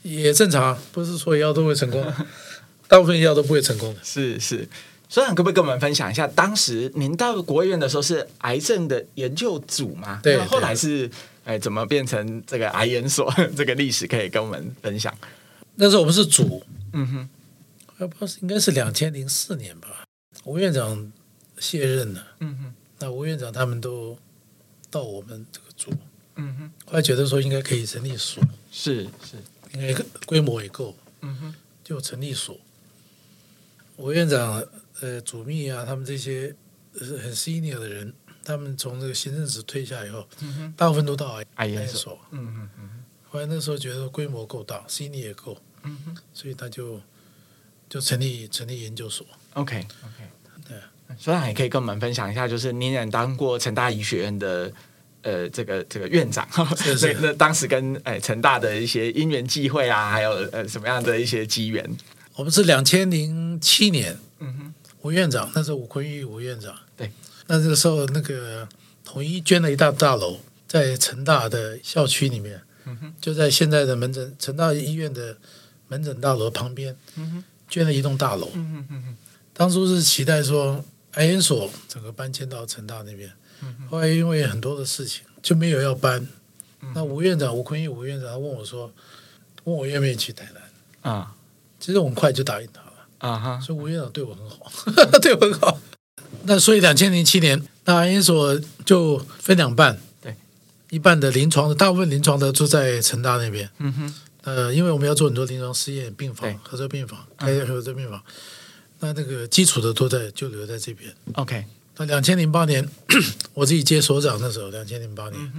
[0.02, 2.12] 也正常，不是所有药都会成功，
[2.88, 4.00] 大部分药都不会成功的。
[4.02, 4.68] 是是，
[5.08, 10.18] 所以可不可以跟我们分享一下，当时您到国务院的时候是癌症的研究组吗？
[10.22, 11.08] 对，后来是
[11.44, 13.32] 哎怎么变成这个癌研所？
[13.56, 15.16] 这个历史可以跟我们分享。
[15.76, 20.04] 那时候我们是组，嗯哼，不知道是应该是两千零四年吧，
[20.44, 21.12] 吴院长。
[21.60, 24.18] 卸任了，嗯哼，那吴院长他们都
[24.90, 25.92] 到我们这个组，
[26.36, 28.42] 嗯哼，后来觉得说应该可以成立所，
[28.72, 29.36] 是是，
[29.74, 29.92] 应该
[30.26, 32.58] 规模也够，嗯哼，就成立所。
[33.96, 34.66] 吴院长
[35.00, 36.54] 呃，主秘啊，他们这些
[36.94, 47.00] 很 senior 的人，他们从这个行政室退下以后，嗯哼，大部分都到癌研所，嗯哼嗯哼，后来那时候觉得规模够大，senior 也够，嗯哼，所以他就
[47.88, 50.30] 就成立成立研究所，OK OK。
[51.18, 54.72] 所长也可以跟我们分享一下，就是您也当过成大医学院的
[55.22, 56.46] 呃这个这个院长，
[56.76, 57.16] 是是。
[57.20, 61.84] 那当时跟哎成大的一些因缘际会啊，还有呃什么样的一些机缘？
[62.36, 67.10] 我们是两千零七年，嗯哼，吴院长那时候吴坤玉吴院长，对，
[67.48, 68.66] 那这个时候那个
[69.04, 75.36] 统一捐了一大大楼在成大的校区里面，嗯哼，就在现在的门诊成大医院的
[75.88, 79.16] 门诊大楼旁边，嗯哼，捐了一栋大楼，嗯哼嗯哼，
[79.52, 80.82] 当初是期待说。
[81.14, 83.32] 癌研所整个搬迁到成大那边，
[83.90, 86.26] 后来因为很多的事情就没有要搬。
[86.94, 88.92] 那吴院长吴坤义吴院长他问我说
[89.64, 90.62] ：“问我愿不愿意去台南？”
[91.12, 91.34] 啊，
[91.78, 92.92] 其实我很快就答应他了。
[93.18, 94.70] 啊哈，所以吴院长对我很好，
[95.20, 95.78] 对我很好。
[96.44, 100.34] 那所以两千零七年，那癌研所就分两半，对
[100.90, 103.68] 一半的临床的，大部分临床的住在成大那边。
[103.78, 104.14] 嗯哼。
[104.42, 108.22] 呃，因为我们要做很多临床试验，病房、合作病房、开合作病房，
[109.00, 111.12] 那那个基础的都在就留在这边。
[111.34, 111.64] OK。
[111.96, 112.88] 那两千零八年，
[113.52, 115.52] 我自己接所长的时候，两千零八年，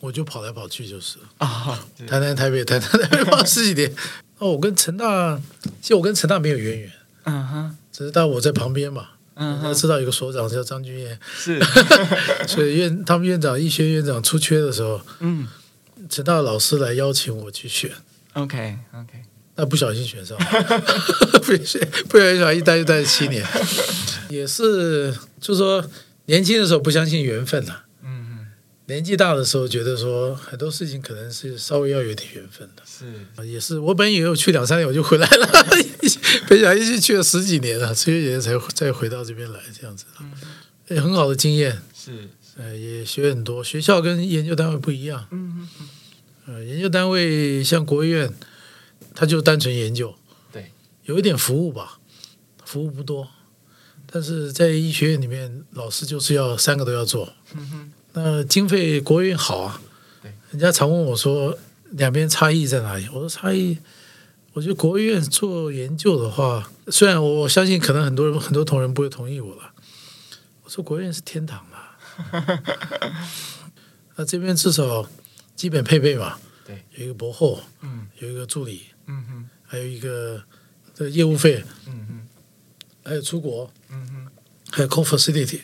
[0.00, 1.78] 我就跑来跑去就是啊，
[2.08, 3.94] 台南、台北、台南、台北跑十几年。
[4.38, 5.40] 哦，我跟陈大，
[5.80, 6.92] 其实我跟陈大没有渊源，
[7.24, 11.58] 嗯哼，只是但我在旁边嘛，嗯哼，知道有个所长叫张君彦，是，
[12.46, 15.46] 所以院他们院长医学院长出缺的时候，嗯，
[16.10, 17.90] 成大老师来邀请我去选
[18.34, 19.22] ，OK OK，
[19.56, 20.36] 那不小心选上，
[21.42, 23.44] 不小心不小心一待就待了七年，
[24.28, 25.84] 也是，就是说
[26.26, 27.80] 年轻的时候不相信缘分呐。
[28.88, 32.82] 年纪大的时候，觉得说很多事情可能是稍微要有点缘分的。
[32.86, 35.66] 是，也是我本以为我去两三年我就回来了，
[36.48, 40.04] 没想到一去去了十几年了，十几年才再回到这边来，这样子。
[40.20, 40.30] 嗯，
[40.86, 41.82] 也很好的经验。
[41.92, 43.64] 是，呃，也学很多。
[43.64, 45.26] 学校跟研究单位不一样。
[45.32, 45.88] 嗯嗯。
[46.46, 48.32] 呃，研究单位像国务院，
[49.16, 50.14] 他就单纯研究。
[50.52, 50.70] 对。
[51.06, 51.98] 有一点服务吧，
[52.64, 53.28] 服务不多，
[54.06, 57.32] 但是在医学院里面，老师就是要三个都要做。
[57.54, 57.92] 嗯哼。
[58.12, 59.80] 那经费国院好啊，
[60.50, 61.58] 人家常问我说
[61.90, 63.06] 两边差异在哪里？
[63.08, 63.78] 我说差异，
[64.54, 69.70] 我觉得国院做研究的话，虽然我相信可能很多人很多同仁不会同意我了，
[70.64, 71.98] 我说国院是天堂啊，
[74.16, 75.06] 那这边至少
[75.54, 80.42] 基本配备嘛，对，有一个博后，嗯，有一个助理，嗯哼，还有一个
[80.94, 82.26] 这个业务费，嗯哼，
[83.04, 84.26] 还有出国，嗯哼，
[84.70, 85.60] 还有 co-facility。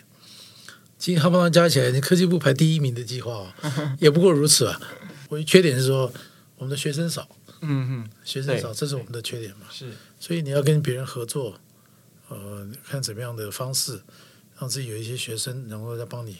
[0.98, 3.52] 其实夯不啷加起来，你科技部排第一名的计划哦，
[3.98, 4.81] 也不过如此啊。
[5.28, 6.12] 我的缺点是说，
[6.57, 7.28] 我们的学生少，
[7.61, 9.66] 嗯哼，学生少，这是我们的缺点嘛。
[9.70, 11.59] 是，所以你要跟别人合作，
[12.28, 14.00] 呃，看怎么样的方式，
[14.61, 16.37] 让自己有一些学生能够再帮你，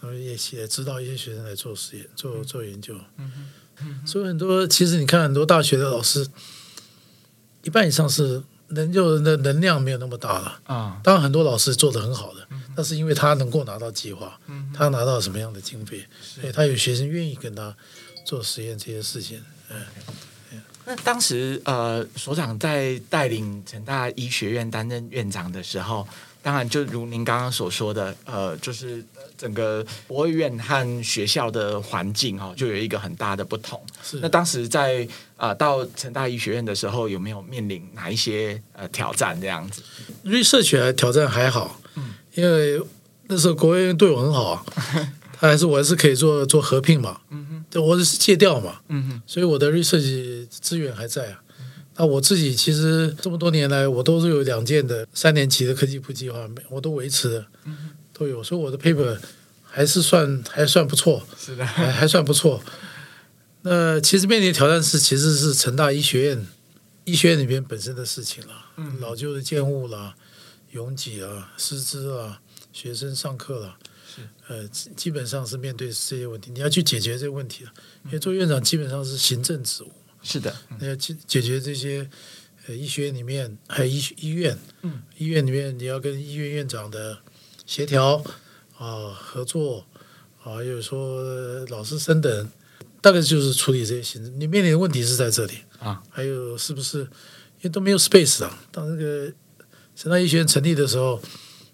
[0.00, 2.96] 然后也也指导一些学生来做实验、做做研究。
[3.18, 3.48] 嗯哼，
[4.06, 6.26] 所以很多其实你看很多大学的老师，
[7.62, 11.00] 一半以上是能就的能量没有那么大了啊。
[11.02, 12.46] 当然很多老师做的很好的。
[12.76, 14.36] 那是因为他能够拿到计划，
[14.76, 17.72] 他拿到什么样的经费，所以他有学生愿意跟他
[18.26, 19.40] 做实验这些事情。
[19.70, 19.80] 嗯，
[20.84, 26.04] 那当时呃，所长在带领成大医学院担任院长的时候，
[26.42, 29.04] 当然就如您刚刚所说的，呃，就是
[29.44, 33.78] 整个国卫院和学校的环境哈，就有一个很大的不同。
[34.02, 34.18] 是。
[34.22, 39.38] 那当时在啊、呃，到成大医学院的时候，有没有面临哪一些呃挑战？
[39.38, 39.82] 这样子
[40.24, 41.78] ，research 挑战还好。
[42.34, 42.80] 因为
[43.28, 44.64] 那时候国卫院对我很好啊，
[45.38, 51.40] 他还是我还是可以做做合并嘛，嗯哼，我是借调嘛，嗯哼，所以我的 research 资源还在啊。
[51.96, 56.36] 那我自己其实这么多年来，我都是有两件的三年期的科技部计划，
[56.68, 57.46] 我都维持的，
[58.14, 59.18] 都有，所以我的 paper
[59.62, 62.62] 还是算还算不错，是的，还还算不错。
[63.60, 66.46] 那其实面临的挑战是，其实是成大医学院
[67.04, 70.14] 医学院里面本身的事情了，嗯，老旧的建物啦。
[70.70, 72.40] 拥挤啊，师资啊，
[72.72, 73.78] 学生上课了，
[74.12, 77.72] 是呃，基本上是面对这些问题，你要去解决这个问题了。
[78.06, 82.10] 因为做院长基本上是行政职务，是的，你要解解决这些
[82.66, 87.18] 呃医学院里面还有医医院，嗯，医院里面你要跟医院院长的
[87.66, 88.22] 协调
[88.78, 89.86] 啊合作
[90.42, 91.22] 啊，还有说
[91.66, 92.50] 老师生等，
[93.00, 94.40] 大概就是处理这些行政。
[94.40, 98.58] 你面临的问题是在这里啊，还有是不是因为都没有 space 啊？
[98.70, 99.32] 当那个。
[99.96, 101.22] 神大医学院成立的时候，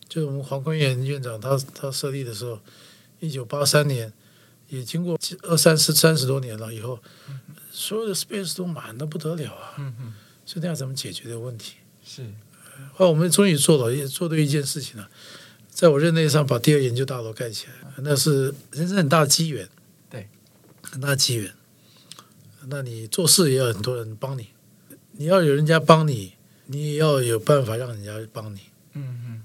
[0.07, 2.61] 就我们黄坤元院长他他设立的时候，
[3.19, 4.13] 一九八三年，
[4.69, 6.99] 也经过二三十三十多年了以后，
[7.73, 9.73] 所有的 space 都满的不得了啊。
[9.79, 11.77] 嗯嗯，所以那要怎么解决这个问题？
[12.05, 12.23] 是，
[12.93, 15.09] 后来我们终于做了，也做对一件事情了，
[15.71, 19.69] 在我任内上把第二研究大楼盖起来，那是人生很大的机缘，
[20.11, 20.29] 对，
[20.83, 21.53] 很大的机缘。
[22.67, 24.49] 那你做事也有很多人帮你，
[25.13, 26.35] 你要有人家帮你。
[26.73, 28.61] 你也要有办法让人家帮你，
[28.93, 29.43] 嗯嗯，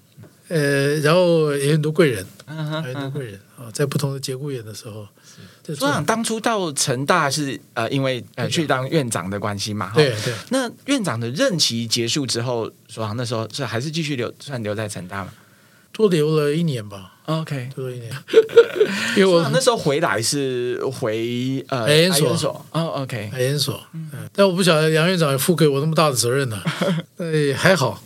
[0.49, 5.07] 呃，然后也有很多贵人，嗯哼，很多贵人啊，在不同的节骨眼的时候，
[5.73, 10.35] 所长当初到成大是呃，因为呃去当院长的关系嘛，对对。
[10.49, 15.33] 那院长的任期结束之后，所长那时候是还是继续留，算留在成大吗？
[15.95, 17.13] 多留了一年吧。
[17.25, 18.11] OK，多留一年，
[19.15, 26.61] 因为我那时候回来是回呃研所，所哦，OK，海研所，嗯，但我不晓得杨院长也负给我那么大的责任呢。
[27.17, 28.03] 哎，还好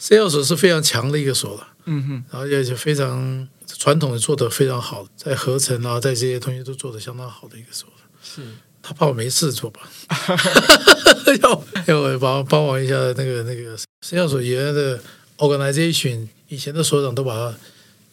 [0.00, 7.94] ，CL 所是非常强的一个所了，嗯哼，然后也是非常传统的做的非常好，在合成啊，在这些东西都做的相当好的一个所了。
[8.24, 8.42] 是，
[8.82, 9.82] 他怕我没事做吧？
[11.42, 14.98] 要要帮帮忙一下那个那个 CL 所原来的
[15.38, 17.56] organization，以前的所长都把它。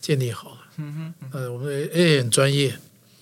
[0.02, 2.78] 建立好了，嗯哼，呃，我们也很专业，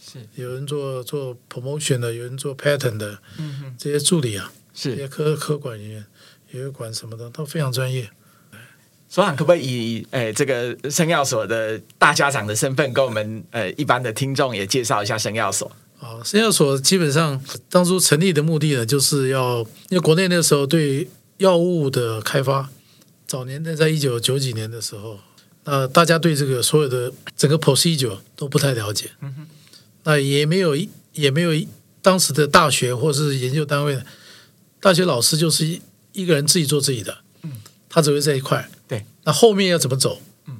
[0.05, 6.05] 是有人做做 promotion 的，有人做 pattern 的，嗯哼，这些助理啊，是这些科科管人员，
[6.51, 8.09] 也有管什么的，都非常专业。
[9.07, 9.61] 所长可不可以
[9.95, 15.71] 以诶这个生药所的大家长的身份，跟我们呃一般的听众也介绍一下生药所？
[16.01, 22.69] 啊，生药所基本上当初成立的目的呢，就是要因为国内那时候对药物的开发，
[23.33, 25.17] 早年的在一九九几年的时候，
[25.63, 29.47] 那大家对这个所有的整个 procedure 都不太了解，嗯哼，
[30.03, 30.75] 那也没有
[31.13, 31.49] 也没有
[32.03, 33.99] 当时的大学或是研究单位，
[34.79, 35.81] 大学老师就是一
[36.11, 37.53] 一个人自己做自己的，嗯，
[37.89, 38.69] 他只会这一块。
[38.87, 40.21] 对那后面要怎么走？
[40.45, 40.57] 嗯，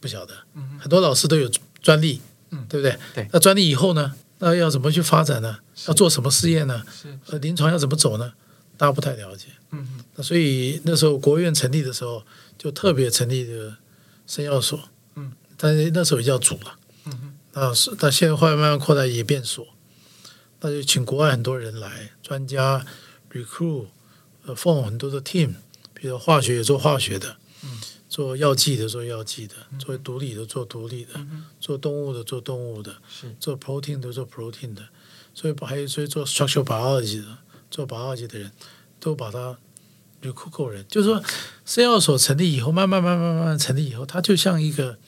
[0.00, 0.34] 不晓得。
[0.54, 1.50] 嗯，很多老师都有
[1.82, 2.96] 专利，嗯，对不对？
[3.14, 3.28] 对。
[3.30, 4.14] 那专利以后呢？
[4.38, 5.58] 那要怎么去发展呢？
[5.86, 6.82] 要做什么试验呢？
[6.90, 7.18] 是。
[7.26, 8.32] 呃，临床要怎么走呢？
[8.76, 9.46] 大家不太了解。
[9.70, 10.04] 嗯嗯。
[10.14, 12.22] 那所以那时候国务院成立的时候，
[12.58, 13.76] 就特别成立的
[14.26, 14.88] 生药所。
[15.14, 15.32] 嗯。
[15.56, 16.78] 但是那时候也叫组了。
[17.06, 17.34] 嗯嗯。
[17.52, 19.66] 那是，但现在后来慢慢扩大也变所。
[20.60, 22.84] 那就请国外很多人来，专家
[23.32, 23.86] recruit，
[24.44, 25.54] 呃，form 很多的 team，
[25.94, 27.36] 比如化学也做化学的。
[27.62, 27.80] 嗯。
[28.08, 34.82] 做药剂的做药剂的，做毒理的做毒理的，嗯、做动物的做动物的，是做 protein 的做 protein 的，
[35.34, 37.36] 所以还有所以做 structural biology 的
[37.70, 38.50] 做 biology 的人
[38.98, 39.56] 都把他
[40.22, 41.22] recruit 人，就是说
[41.64, 44.98] 生药所成立以后，慢慢慢慢慢慢成立以后，它就像一个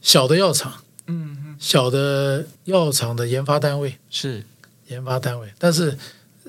[0.00, 3.98] 小的药厂，嗯，小的药厂的研发单位。
[4.10, 4.44] 是。
[4.88, 5.96] 研发单位，但是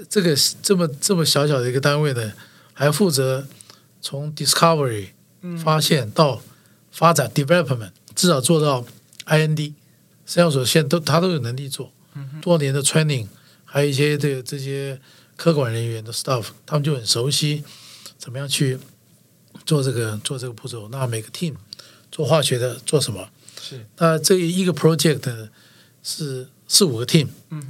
[0.09, 2.33] 这个这么这么小小的一个单位呢，
[2.73, 3.47] 还负责
[4.01, 5.09] 从 discovery。
[5.61, 6.41] 发现到
[6.89, 8.85] 发展 development，至少做到
[9.25, 9.73] IND，
[10.25, 11.91] 生药所现在都他都有能力做，
[12.41, 13.27] 多年的 training，
[13.73, 14.99] 还有一些这个这些
[15.35, 17.63] 科管人员的 staff，他们就很熟悉
[18.19, 18.77] 怎么样去
[19.65, 20.87] 做这个做这个步骤。
[20.89, 21.55] 那每个 team
[22.11, 23.27] 做化学的做什么？
[23.59, 25.49] 是那这一个 project
[26.03, 27.27] 是四五个 team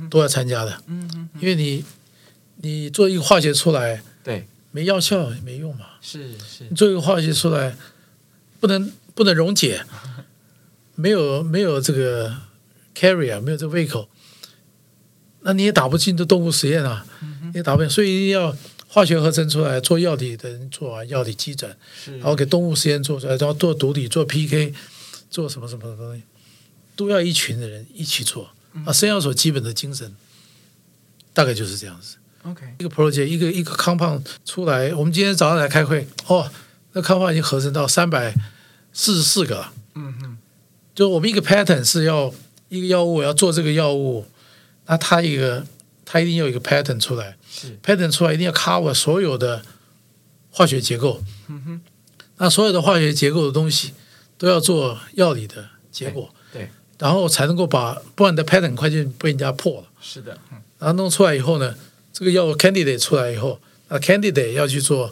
[0.09, 0.83] 都要参加的，
[1.39, 1.85] 因为你
[2.57, 4.45] 你做一个化学出来，对。
[4.71, 7.77] 没药效也没用嘛，是是，你做一个化学出来，
[8.59, 9.85] 不能不能溶解，
[10.95, 12.35] 没有没有这个
[12.93, 14.09] carrier，没有这个胃口，
[15.43, 18.55] 那你也打不进这动物实验啊，嗯、也打不进，所以一定要
[18.87, 21.75] 化学合成出来，做药理的人做完药理基准，
[22.19, 24.73] 然后给动物实验做出来，然后做毒理做 PK，
[25.29, 26.23] 做什么什么的东西，
[26.95, 28.49] 都要一群的人一起做，
[28.85, 30.15] 啊，生药所基本的精神
[31.33, 32.17] 大概就是这样子。
[32.43, 36.49] OK，一个 project，一个一个 compound 出来，我们今天早上来开会，哦，
[36.91, 38.33] 那 compound 已经合成到三百
[38.91, 39.73] 四十四个了。
[39.95, 40.37] 嗯嗯，
[40.93, 42.33] 就我们一个 pattern 是要
[42.69, 44.25] 一个药物要做这个药物，
[44.85, 45.65] 那它一个
[46.05, 49.63] 它一定要有一个 pattern 出来，是 pattern 出来一定要 cover 所有的
[50.49, 51.23] 化学结构。
[51.47, 51.81] 嗯哼，
[52.37, 53.93] 那所有的化学结构的东西
[54.37, 56.33] 都要做药理的结果。
[56.51, 56.69] 对，对
[56.99, 59.87] 然后才能够把不然的 pattern 很快就被人家破了。
[60.01, 61.75] 是的，嗯，然后弄出来以后呢？
[62.11, 65.11] 这个药物 candidate 出来以后，那 candidate 要去做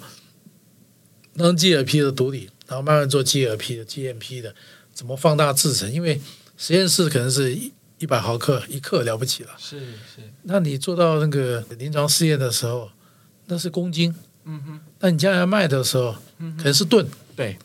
[1.36, 4.54] non-GLP 的毒理，然后慢慢做 GLP 的 GMP 的，
[4.94, 5.92] 怎么放大制成？
[5.92, 6.22] 因为
[6.58, 10.34] 实验室可能是一一百毫克一克了不起了，是是。
[10.44, 12.90] 那你做到那个临床试验的时候，
[13.46, 14.80] 那是公斤，嗯哼。
[15.00, 16.14] 那你将来卖的时候，
[16.58, 17.58] 可能是吨，对。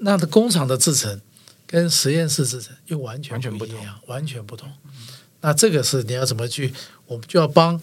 [0.00, 1.20] 那的工厂的制成
[1.66, 4.70] 跟实验室制成又完全不一样，完全不同。
[5.40, 6.74] 那这个是你要怎么去？
[7.06, 7.80] 我们就要帮。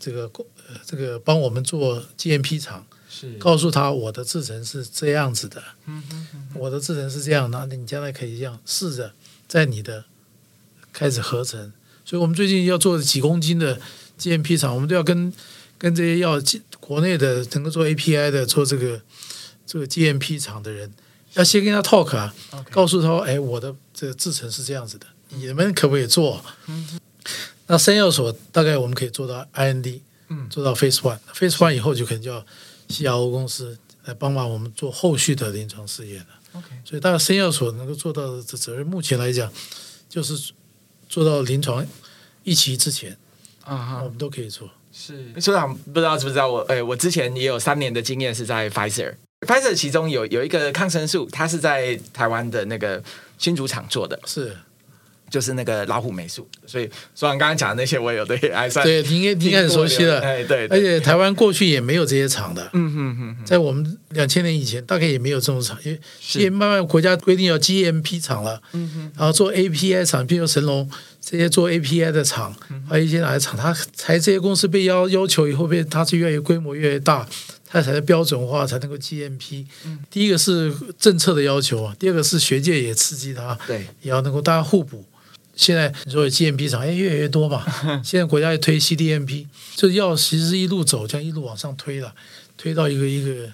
[0.00, 9.14] 这个工呃，这个帮我们做 GMP 厂，是告诉他我的制程是这样子的，嗯哼我的制程是这样，那你将来可以这样试着
[9.48, 10.04] 在你的
[10.94, 11.70] 开始合成。
[12.06, 13.78] 所以我们最近要做几公斤的
[14.18, 15.30] GMP 厂，我们都要跟
[15.76, 16.40] 跟这些要
[16.80, 19.00] 国内的能够做 API 的做这个
[19.66, 20.90] 这个 GMP 厂的人，
[21.34, 22.34] 要先跟他 talk 啊.
[22.70, 26.42] 告诉他，哎，我的这个制程是这样子的，你们可不可以做？
[26.68, 27.00] 嗯
[27.66, 32.44] 那生药所大概我们可以做到 IND，嗯，做到 Phase One，Phase One 以后就可能叫
[32.90, 36.26] CRO 公司来帮忙我们做后续的临床试验了。
[36.52, 39.50] OK，所以大概生药所能够做到的责任，目前来讲
[40.10, 40.52] 就是
[41.14, 41.86] 做到临床
[42.42, 43.16] 一期之前
[43.62, 44.68] 啊，我们都可以做。
[44.92, 46.58] 是所长不知道知不知道我？
[46.62, 53.00] 哎，我之前也有三年的经验是在 Pfizer，Pfizer 其中有有一个抗生素，它是在台湾的那个
[53.38, 54.56] 新竹厂做的，是。
[55.34, 60.20] 就是那个老虎美术，所以虽然刚刚讲的那些，我也有对 还算对，应该应该很熟悉了。
[60.20, 62.70] 哎，对，而且台湾过去也没有这些厂的。
[62.72, 68.62] 嗯嗯嗯，在我们两千年以前，大概也没有这种厂，因为现在慢慢国家规定要 GMP 厂了。
[68.74, 70.88] 嗯哼，然后做 API 厂，譬如神龙
[71.20, 72.54] 这些做 API 的厂，
[72.88, 77.26] 还有一些哪些厂，它才这些公司被要要求以后，被它是越来越规模越来越大，
[77.66, 79.64] 它才标准化，才能够 GMP。
[79.84, 85.04] 嗯，第一个是政策的要求啊，第二个是学界也刺激它，对，也要能够大家互补。
[85.56, 87.64] 现在你说 GMP 厂，哎，越来越多嘛。
[88.02, 89.46] 现在国家也推 CDMP，
[89.76, 92.14] 这药其实是一路走，这样一路往上推了，
[92.56, 93.50] 推到一个一个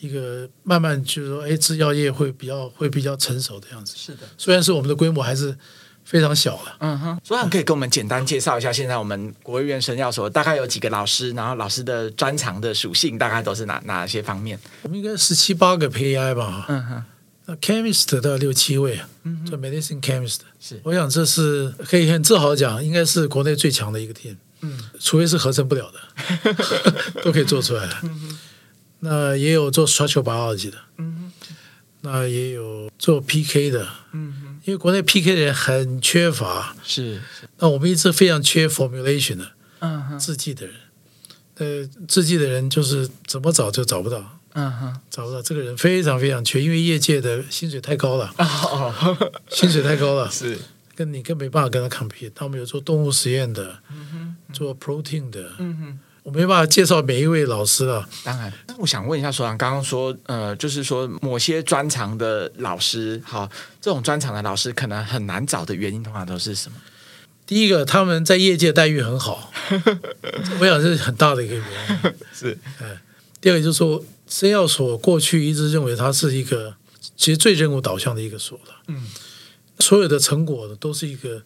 [0.00, 3.94] 一个慢慢就是说，哎，制药业会比较会比较成熟的样子。
[3.96, 5.56] 是的，虽然是我们的规模还是
[6.04, 6.76] 非常小了。
[6.80, 14.58] 嗯哼，所以可以跟我们简单介绍一下，现在我们国务院神药所大概有几个老师，然后老师的专长的属性大概都是哪哪些方面？
[14.82, 16.66] 我们应该十七八个 PI 吧。
[16.68, 17.04] 嗯哼。
[17.50, 19.08] 那 chemist 到六七位啊，
[19.46, 25.98] 做 medicine chemist 是，我想这是可以很自豪讲，应该是国内最强的一个 team，嗯，除非是合成不了的，
[27.24, 28.02] 都可以做出来了。
[29.00, 31.32] 那也有做 structural biology 的，嗯，
[32.02, 37.22] 那也有做 PK 的，嗯，因为国内 PK 的人很缺乏，是，
[37.60, 40.74] 那我们一直非常缺 formulation 的，嗯，制剂的人，
[41.54, 44.37] 呃，制剂的人就是怎么找就找不到。
[44.60, 48.34] 嗯哼，找不到这个人非常非常缺，因为业界的薪水太高了。
[48.38, 48.92] 哦，
[49.48, 50.58] 薪水太高了，是
[50.96, 52.32] 跟你更没办法跟他 compete。
[52.34, 58.04] 他们有做动物实验的，嗯哼，做 protein 的，嗯哼，我没办法介绍每一位老师了。
[58.24, 63.48] 当然，那我想问一下所长，刚刚说，呃，就是说某些专长的老师，好，
[63.80, 66.76] 这种专长的老师可能很难找的原因，通常都是什么？
[67.46, 69.52] 第一个，他们在业界待遇很好，
[70.58, 72.14] 我想这是很大的一个原因。
[72.34, 72.98] 是，嗯，
[73.40, 74.04] 第二个就是说。
[74.28, 76.76] 生药所过去一直认为它是一个
[77.16, 79.06] 其实最任务导向的一个所了，嗯，
[79.78, 81.42] 所有的成果都是一个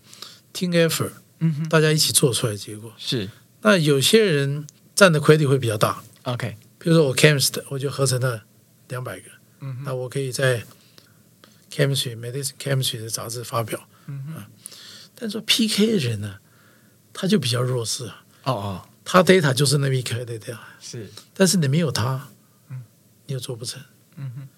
[0.52, 2.92] team effort，嗯哼，大家一起做出来的结果。
[2.98, 3.30] 是。
[3.62, 8.42] 那有些人占的 credit 会比较大，OK，比如说我 chemist，我就合成了
[8.88, 9.30] 两百个，
[9.60, 10.64] 嗯哼，那我可以在
[11.70, 14.44] chemistry medicine chemistry 的杂志发表，嗯哼，
[15.14, 16.38] 但是说 PK 的人呢，
[17.12, 22.28] 他就比较弱势啊，哦哦，他 data 就是那么一颗 data，是，但是你没有他。
[23.26, 23.80] 又做不成，
[24.16, 24.48] 嗯哼，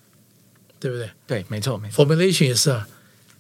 [0.81, 1.11] 对不对？
[1.27, 2.05] 对，没错，没错。
[2.05, 2.89] Formulation 也是啊，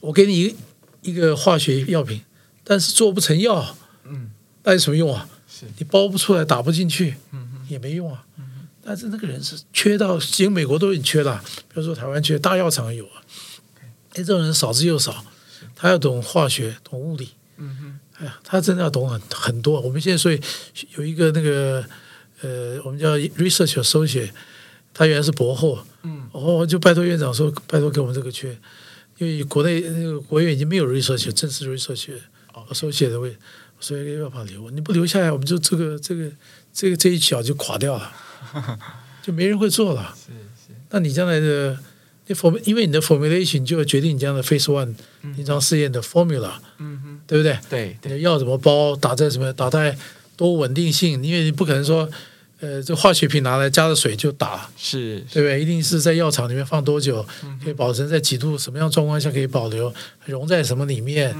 [0.00, 0.56] 我给你一
[1.02, 2.22] 一个化学药品，
[2.62, 4.30] 但是做不成药，嗯，
[4.62, 5.28] 那有什么用啊？
[5.48, 8.24] 是你包不出来，打不进去，嗯哼，也没用啊。
[8.38, 13.22] 嗯，但是那个人是缺到，其实美国都很缺了，比如说台湾缺，大药厂有啊。
[13.80, 15.24] 哎，这种人少之又少，
[15.74, 19.80] 他要懂化学，懂物理，嗯哼，哎呀，他真的要懂很很多。
[19.80, 20.40] 我们现在所以
[20.96, 21.84] 有一个那个
[22.40, 24.30] 呃，我们叫 research associate。
[24.94, 28.56] 他原来是博后，嗯，哦，就拜托院长说，拜托给我们这个缺，
[29.18, 32.12] 因为国内那个国院已经没有 research 正式 research
[32.52, 33.36] 哦，收写的位，
[33.80, 36.30] 所以要把它留，你不留下来，我们就这个这个
[36.72, 38.12] 这个这一脚就垮掉了，
[39.20, 40.14] 就没人会做了。
[40.16, 40.32] 是
[40.66, 41.76] 是，那你将来的
[42.28, 44.94] 你 form，因为你的 formulation 就要决定你将来 phase one
[45.36, 47.58] 临床试验的 formula，嗯哼，对不对？
[47.68, 49.98] 对，你的药怎么包，打在什么，打在
[50.36, 52.08] 多稳定性，因为你不可能说。
[52.64, 55.60] 呃，这化学品拿来加了水就打，是，对不对？
[55.60, 57.22] 一定是在药厂里面放多久，
[57.62, 59.92] 可以保存在几度，什么样状况下可以保留，
[60.24, 61.30] 溶在什么里面，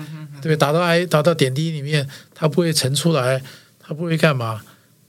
[0.42, 0.56] 对不对？
[0.56, 3.42] 打到 I，打到点滴里面，它不会沉出来，
[3.80, 4.60] 它不会干嘛，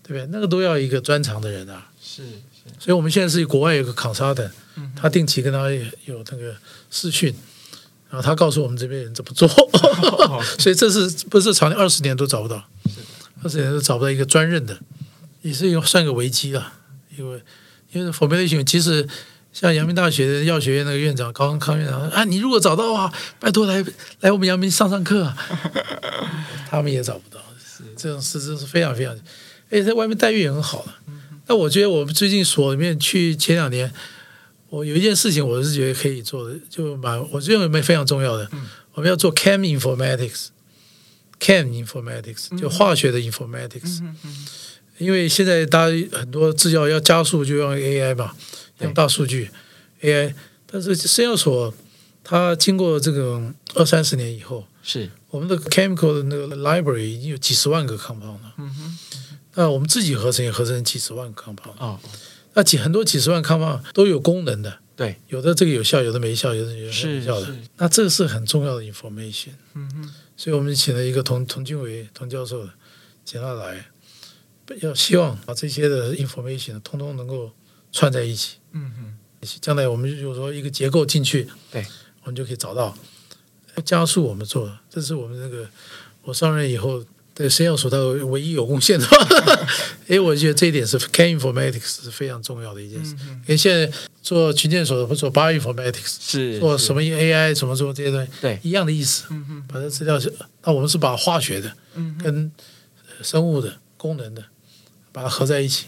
[0.04, 0.26] 对不对？
[0.32, 1.90] 那个都要一个专长的人啊。
[2.02, 4.52] 是是，所以我们现在是国外有个 consultant，
[4.96, 5.70] 他定期跟他
[6.06, 6.56] 有那个
[6.90, 7.36] 视讯，
[8.10, 9.50] 然后他告诉我们这边人怎么做，
[10.58, 12.64] 所以这是不是长年二十年都找不到，
[13.44, 14.80] 二十年都找不到一个专任的。
[15.46, 16.74] 也是有算个危机了，
[17.16, 17.40] 因为
[17.92, 19.08] 因为 formulation 其实
[19.54, 23.86] 像阳明大学的药学院那个院长高康康院长啊，你如果找到啊，拜托来
[24.22, 25.32] 来我们阳明上上课，
[26.68, 29.16] 他们也找不到，是这种事真是非常非常，
[29.70, 30.96] 哎，在外面待遇也很好了。
[31.46, 33.94] 那我觉得我们最近所里面去前两年，
[34.70, 38.50] 我有一件事情我是觉得可以做的，就蛮我认为蛮非常重要的，
[38.94, 44.02] 我们要做 chem informatics，chem informatics 就化学的 informatics。
[44.98, 48.34] 因为现在大家很多制药要加速，就用 AI 嘛，
[48.80, 49.50] 用大数据
[50.02, 50.34] AI。
[50.66, 51.74] 但是生药所
[52.24, 58.54] 它经过这个二三十年以后，是我们的 chemical 的那个 library 已经有几十万个 compound 了。
[58.58, 58.98] 嗯哼。
[59.54, 61.78] 那我们自己合成也合成几十万个 compound。
[61.78, 62.00] 啊。
[62.54, 64.80] 那几很多几十万 compound 都有功能的。
[64.96, 65.18] 对。
[65.28, 67.56] 有的这个有效，有的没效，有的有效的。
[67.78, 69.52] 那这个是很重要的 information。
[69.74, 70.14] 嗯哼。
[70.36, 72.68] 所以我们请了一个童童俊伟童教授
[73.24, 73.86] 请他来。
[74.82, 77.52] 要希望把这些的 information 通通能够
[77.92, 79.18] 串在一起，嗯嗯，
[79.62, 81.86] 将来我们就是说一个结构进去，对，
[82.24, 82.98] 我们就可以找到
[83.84, 85.70] 加速我们做，这是我们那个
[86.24, 87.04] 我上任以后
[87.34, 89.06] 对生药所它唯一有贡献的，
[90.08, 102.52] 哎，我觉得这一点是 Can informatics 是非常重要的一件事，因为现在做群建所或做 bioinformatics 是做什么 AI 什么什么这些东西，对，一样的意思，嗯嗯，把这资料是，那我们是把化学的，嗯，跟
[103.22, 104.44] 生物的功能的。
[105.16, 105.86] 把它合在一起，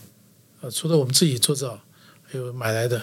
[0.62, 1.78] 呃，除了我们自己做造，
[2.24, 3.02] 还有买来的，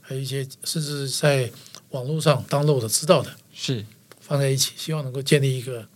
[0.00, 1.52] 还有一些甚至在
[1.90, 3.84] 网络上 download 的知道的，是
[4.18, 5.86] 放在一起，希望能够建立一个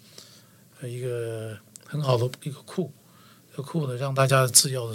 [0.82, 1.56] 一个
[1.86, 2.92] 很好的一个库，
[3.50, 4.94] 这个库呢让大家制药的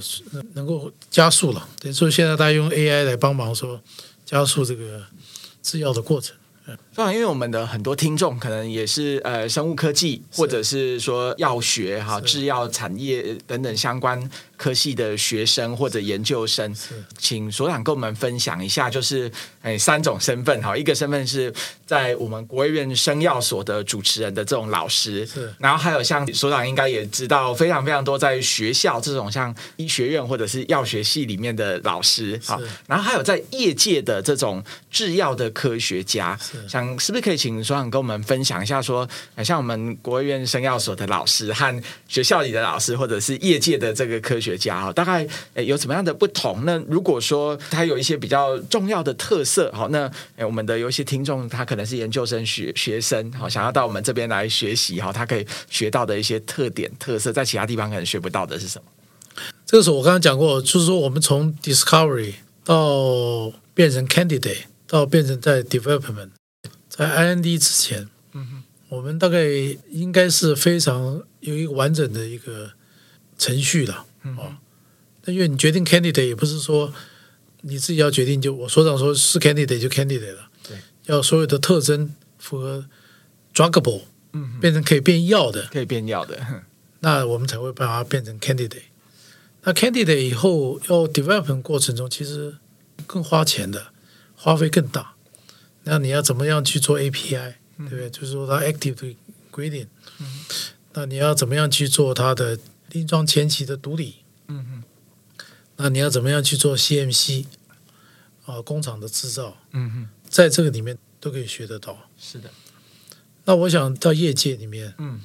[0.54, 1.68] 能够加速了。
[1.80, 3.82] 等于说现在大家用 AI 来帮忙说
[4.24, 5.04] 加速这个
[5.64, 6.36] 制药的过程。
[6.96, 14.20] 当然，因为我们的很多听众可能也是呃生物科技，或者是说药学哈、制药产业等等相关
[14.58, 16.76] 科系的学生或者研究生，
[17.18, 19.32] 请所长跟我们分享一下，就是
[19.62, 21.54] 哎三种身份哈，一个身份是
[21.86, 36.38] 在我们国卫院生药所的主持人的这种老师，是，然后还有像所长应该也知道非常非常多在学校这种像医学院或者是药学系里面的老师，好，然后还有在业界的这种制药的科学家，
[36.68, 36.86] 想。
[37.00, 45.26] 是不是可以请所长跟我们分享一下说，说像我们国卫院生药所的老师和学校里的老师，或者是业界的这个科学家哈，大概
[45.64, 46.66] 有什么样的不同？
[46.66, 58.86] 那如果说他有一些比较重要的特色，好，那我们的有一些听众他可能是研究生学学生，好，想要到我们这边来学习，哈，他可以学到的一些特点特色，在其他地方可能学不到的是什么？
[59.66, 62.34] 这个时候我刚刚讲过，就是说我们从 discovery
[62.64, 66.30] 到变成 candidate，到变成在 development。
[66.88, 69.44] 在 IND 之前，嗯哼，我们大概
[69.90, 72.72] 应该是非常有一个完整的一个
[73.38, 74.58] 程序了，嗯，哦，
[75.24, 76.94] 那因为你决定 candidate 也不是说
[77.62, 82.86] 你自己要决定就我所长说是 candidate 就 candidate 了，对，要所有的特征符合
[83.54, 84.02] druggable，
[84.34, 86.38] 嗯，变成可以变药的，可以变药的，
[87.00, 88.82] 那我们才会把它变成 candidate。
[89.64, 92.56] 那 candidate 以后要 development 过程中其实
[93.08, 93.88] 更花钱的，
[94.36, 95.14] 花费更大。
[95.86, 98.10] 那你要怎么样去做 API，对不对？
[98.10, 99.16] 就是说它 active
[99.52, 99.88] ingredient，
[100.94, 102.58] 那你要怎么样去做它的
[102.96, 104.16] 临床前期的毒理？
[104.48, 105.44] 嗯哼，
[105.76, 107.46] 那你要怎么样去做 CMC
[108.46, 108.62] 啊？
[108.62, 109.58] 工厂的制造？
[109.72, 112.10] 嗯哼，在这个里面都可以学得到。
[112.18, 112.50] 是的。
[113.44, 115.20] 那我想到业界里面，嗯，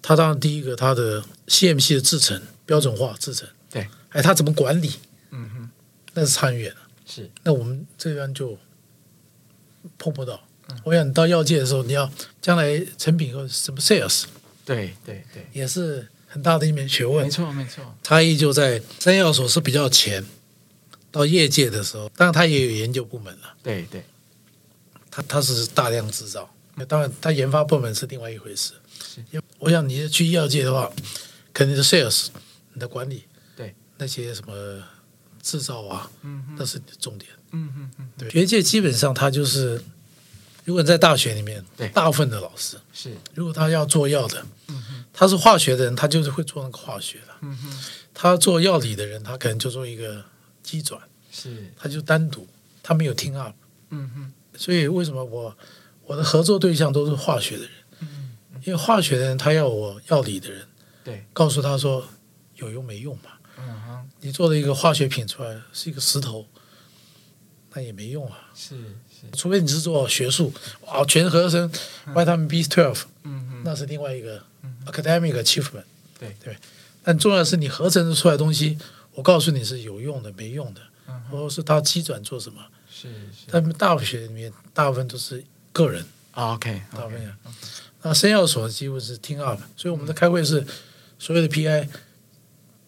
[0.00, 4.94] 它当然第一个它的 CMC 的制程标准化制程，对，哎，它怎么管理？
[5.30, 5.70] 嗯哼，
[6.14, 6.80] 那是差远了。
[7.06, 7.30] 是。
[7.42, 8.58] 那我们这边就。
[9.96, 10.38] 碰不到，
[10.84, 12.10] 我想你到药界的时候，你要
[12.42, 14.24] 将来成品和什么 sales，
[14.62, 17.24] 对对对，也是很大的一门学问。
[17.24, 20.24] 没错没错，差异就在生药所是比较前，
[21.10, 23.54] 到业界的时候，当然他也有研究部门了。
[23.62, 24.04] 对对，
[25.10, 26.48] 他他是大量制造，
[26.88, 28.72] 当然他研发部门是另外一回事。
[29.02, 30.90] 是，我想你去医药界的话，
[31.52, 32.28] 肯定是 sales，
[32.72, 33.24] 你的管理，
[33.56, 33.74] 对。
[33.98, 34.82] 那些什么
[35.42, 37.30] 制造啊，嗯，那是你的重点。
[37.50, 39.82] 嗯嗯嗯，对，学界基本上他就是，
[40.64, 44.46] 如果你在大学里面，对，大部分的老师是，如果他要做药的，
[45.20, 50.24] 他是化学的人，他就是会做那个化学的，嗯哼，他做药理的人，他可能就做一个
[50.62, 50.98] 机转，
[51.30, 52.48] 是，他就单独，
[52.82, 53.54] 他没有 team up，
[53.90, 55.54] 嗯哼，所以为什么我
[56.06, 58.32] 我的合作对象都是化学的人，嗯，
[58.64, 60.66] 因为化学的人他要我药理的人，
[61.04, 62.02] 对，告诉他说
[62.56, 66.46] 有用没用嘛，嗯哼，你做了一个化学品出来是一个石头。
[67.72, 68.74] 那也没用啊，是
[69.08, 70.52] 是，除非你是做学术，
[70.86, 71.70] 哇，全合成
[72.06, 74.42] vitamin B twelve，嗯嗯，那是另外一个
[74.86, 75.84] academic achievement，
[76.18, 76.56] 对对。
[77.02, 78.78] 但重要的是你合成出来的东西，
[79.14, 80.80] 我告诉你是有用的，没用的，
[81.30, 83.46] 或者是它机转做什么，是是。
[83.48, 85.42] 他们大学里面大部分都是
[85.72, 87.36] 个人，OK，大部分。
[88.02, 90.64] 那生药所几乎是 team up，所以我们的开会是
[91.18, 91.88] 所有的 PI，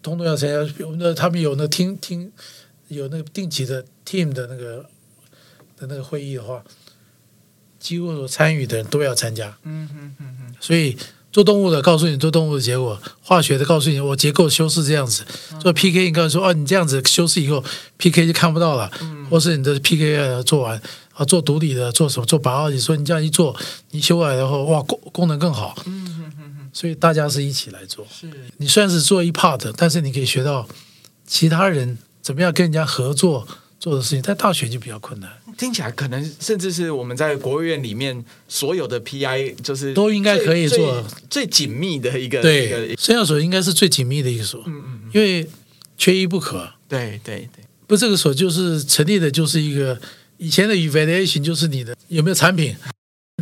[0.03, 2.33] 通通要参加，我们的他们有那听听。
[2.89, 4.85] 有那个定期的 team 的那个
[5.79, 6.63] 的那个会议的话，
[7.83, 9.49] 几乎所参与的人都要参加。
[9.65, 10.55] 嗯嗯嗯嗯。
[10.61, 10.97] 所以
[11.33, 15.25] 做动物的告诉你做动物的结果，化学的告诉你我结构修饰这样子。
[15.61, 17.63] 做 PK 你告诉说哦，你这样子修饰以后
[17.99, 18.91] PK 就看不到了。
[19.03, 19.27] 嗯。
[19.29, 20.81] 或是你的 PK 要做完
[21.15, 23.55] 啊，做毒理的做什么做靶二你说你这样一做，
[23.91, 25.75] 你修改的后哇功功能更好。
[25.87, 26.71] 嗯嗯嗯。
[26.73, 28.07] 所以大家是一起来做。
[28.11, 28.31] 是。
[28.59, 30.69] 你虽然是做一 part，但是你可以学到
[31.27, 31.99] 其他人。
[32.23, 33.49] 怎么样跟人家合作
[33.83, 35.29] 做的事情，在大学就比较困难。
[35.59, 42.41] 听起来可能甚至是我们在国务院里面所有的 PI，就是都应该可以做最紧密的一个。
[42.41, 45.45] 对，生药所应该是最紧密的一个所，嗯嗯，因为
[45.99, 46.73] 缺一不可。
[46.89, 50.01] 对对对，不，这个所就是成立的，就是一个
[50.37, 52.77] 以前的 evaluation，就是你的有没有产品，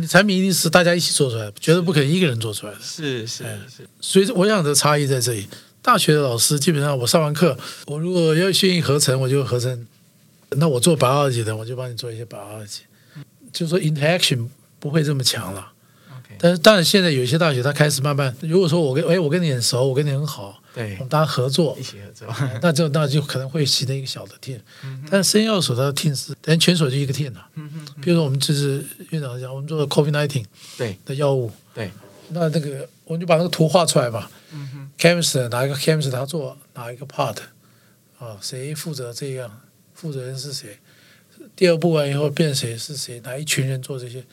[0.01, 2.79] 你产品一定是大家一起做出来的，绝对不可能一个人做出来的。
[2.81, 5.45] 是是是，所以我想的差异在这里。
[5.83, 9.85] 大学的老师基本上，我上完课，我如果要愿意合成，我就合成。
[10.57, 12.81] 那我做 biology 的，我就帮你做一些 biology。
[13.51, 14.47] 就是说 interaction
[14.79, 15.71] 不会这么强了。
[16.39, 22.27] 但是当然，现在有一些大学，它开始慢慢，如果说我跟哎，我跟你很熟，我跟你很好，对，我们大家合作，一起合作，
[22.61, 24.59] 那就那就可能会形成一个小的 team。
[24.83, 27.45] 嗯、但是生药所的 team 是，但全所就一个 team 了。
[27.55, 27.85] 嗯嗯。
[28.01, 30.45] 比如说我们就是院长讲，我们做的 COVID nineteen
[30.77, 31.91] 对的药物，对。
[32.29, 34.27] 那那个我们就把那个图画出来嘛。
[34.53, 37.35] 嗯哼，chemist 哪一个 chemist 他做哪一个 part
[38.17, 38.37] 啊？
[38.41, 39.61] 谁负责这样？
[40.01, 40.79] 负责人是谁？
[41.55, 43.19] 第二步完以后变谁是谁？
[43.19, 44.23] 哪一群人做这些？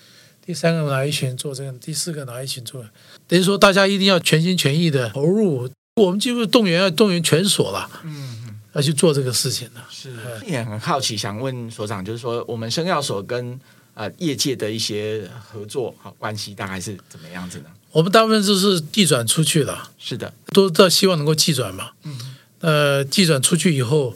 [0.44, 1.72] 第三个哪一群人做这个？
[1.72, 2.82] 第四个哪一群做？
[3.26, 5.70] 等于说大家一定要全心全意的投入。
[5.96, 7.90] 我们就是动员要动员全所了。
[8.04, 8.58] 嗯。
[8.74, 10.12] 要去做这个事情呢，是
[10.46, 13.58] 也很好奇，想问所长，就是说我们生药所跟
[13.94, 17.64] 呃业界的一些合作好关系大概是怎么样子呢？
[17.90, 21.90] 我们大部分就是寄转出去了，是的，都都希望能够寄转嘛。
[22.04, 24.14] 嗯，呃，寄转出去以后，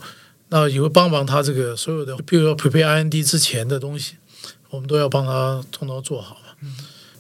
[0.52, 4.16] 那也会帮忙他这个所有的，比如说 prepare IND 之前的东西，
[4.68, 6.52] 我们都要帮他通通做好嘛。
[6.60, 6.76] 嗯，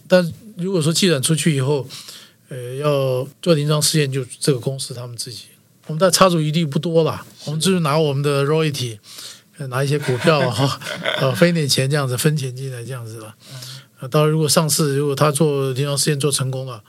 [0.06, 1.88] 但如果说寄转出去以后，
[2.50, 5.44] 呃，要做临床试验，就这个公司他们自己。
[5.86, 8.98] 我们的插足余地不多了，我们就是拿我们的 royalty，
[9.70, 10.78] 拿一些股票哈，
[11.18, 13.34] 呃，分一点钱这样子分钱进来这样子了。
[14.00, 16.84] 呃，到如果上市，如果他做临床试验做成功了，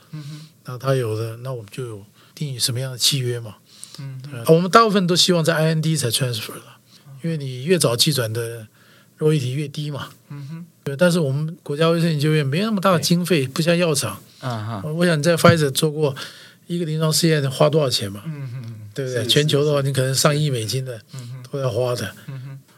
[0.66, 3.56] 那他有的，那我们就有定义什么样的契约嘛。
[3.98, 6.78] 嗯，我们大部分都希望在 IND 才 transfer 了，
[7.22, 8.66] 因为你越早寄转的
[9.18, 10.08] royalty 越低嘛。
[10.30, 10.66] 嗯哼。
[10.82, 14.20] 对，但是我们国家卫生研究院没那么大的经费，不像药厂。
[14.40, 14.82] 啊哈。
[14.84, 16.14] 我想你在 Pfizer 做过
[16.66, 18.22] 一个临床试验花多少钱嘛？
[18.26, 18.74] 嗯哼。
[18.94, 19.26] 对不对？
[19.26, 21.00] 全球的话，你可能上亿美金的
[21.50, 22.14] 都要花的。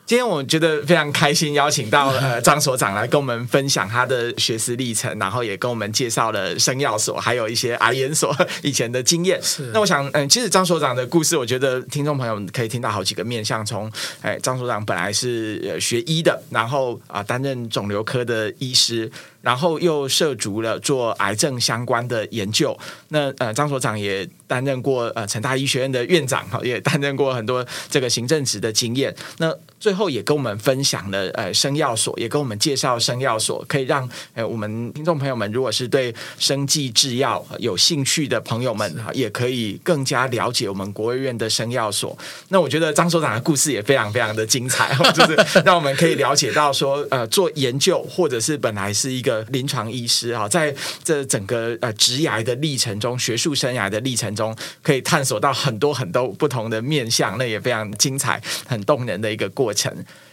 [0.07, 8.33] 今天我觉得非常开心，邀请到呃 张所长来跟我们分享他的学识历程，然后也跟我们介绍了生药所，还有一些癌研所
[8.63, 9.43] 以前的经验。
[9.43, 9.65] 是。
[9.75, 13.67] 那我想，嗯，其实张所长的故事，我觉得听众朋友们可以听到好几个面向。
[13.67, 13.91] 从
[14.23, 19.11] 哎，张所长本来是学医的，然后啊担任肿瘤科的医师。
[19.47, 22.77] 然后又涉足了做癌症相关的研究。
[23.11, 29.15] 那呃，张所长也担任过呃成大医学院的院长，也担任过很多这个行政职的经验。
[29.39, 42.19] 那最后也跟我们分享了呃生药所，也跟我们介绍生药所，可以让呃我们听众朋友们，如果是对生技制药有兴趣的朋友们，哈，也可以更加了解我们国卫院的生药所。
[42.49, 49.36] 那我觉得张所长的故事也非常非常的精彩，就是让我们可以了解到说，呃，做研究或者是本来是一个。
[49.45, 59.93] 临床医师啊，在这整个呃职涯的历程中，学术生涯的历程中，可以探索到很多很多不同的面向，那也非常精彩、很动人的一个过程。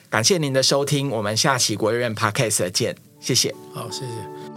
[0.10, 3.54] 感谢您的收听，我们下期国医院 Podcast 见，谢谢。
[3.74, 4.53] 好，谢谢。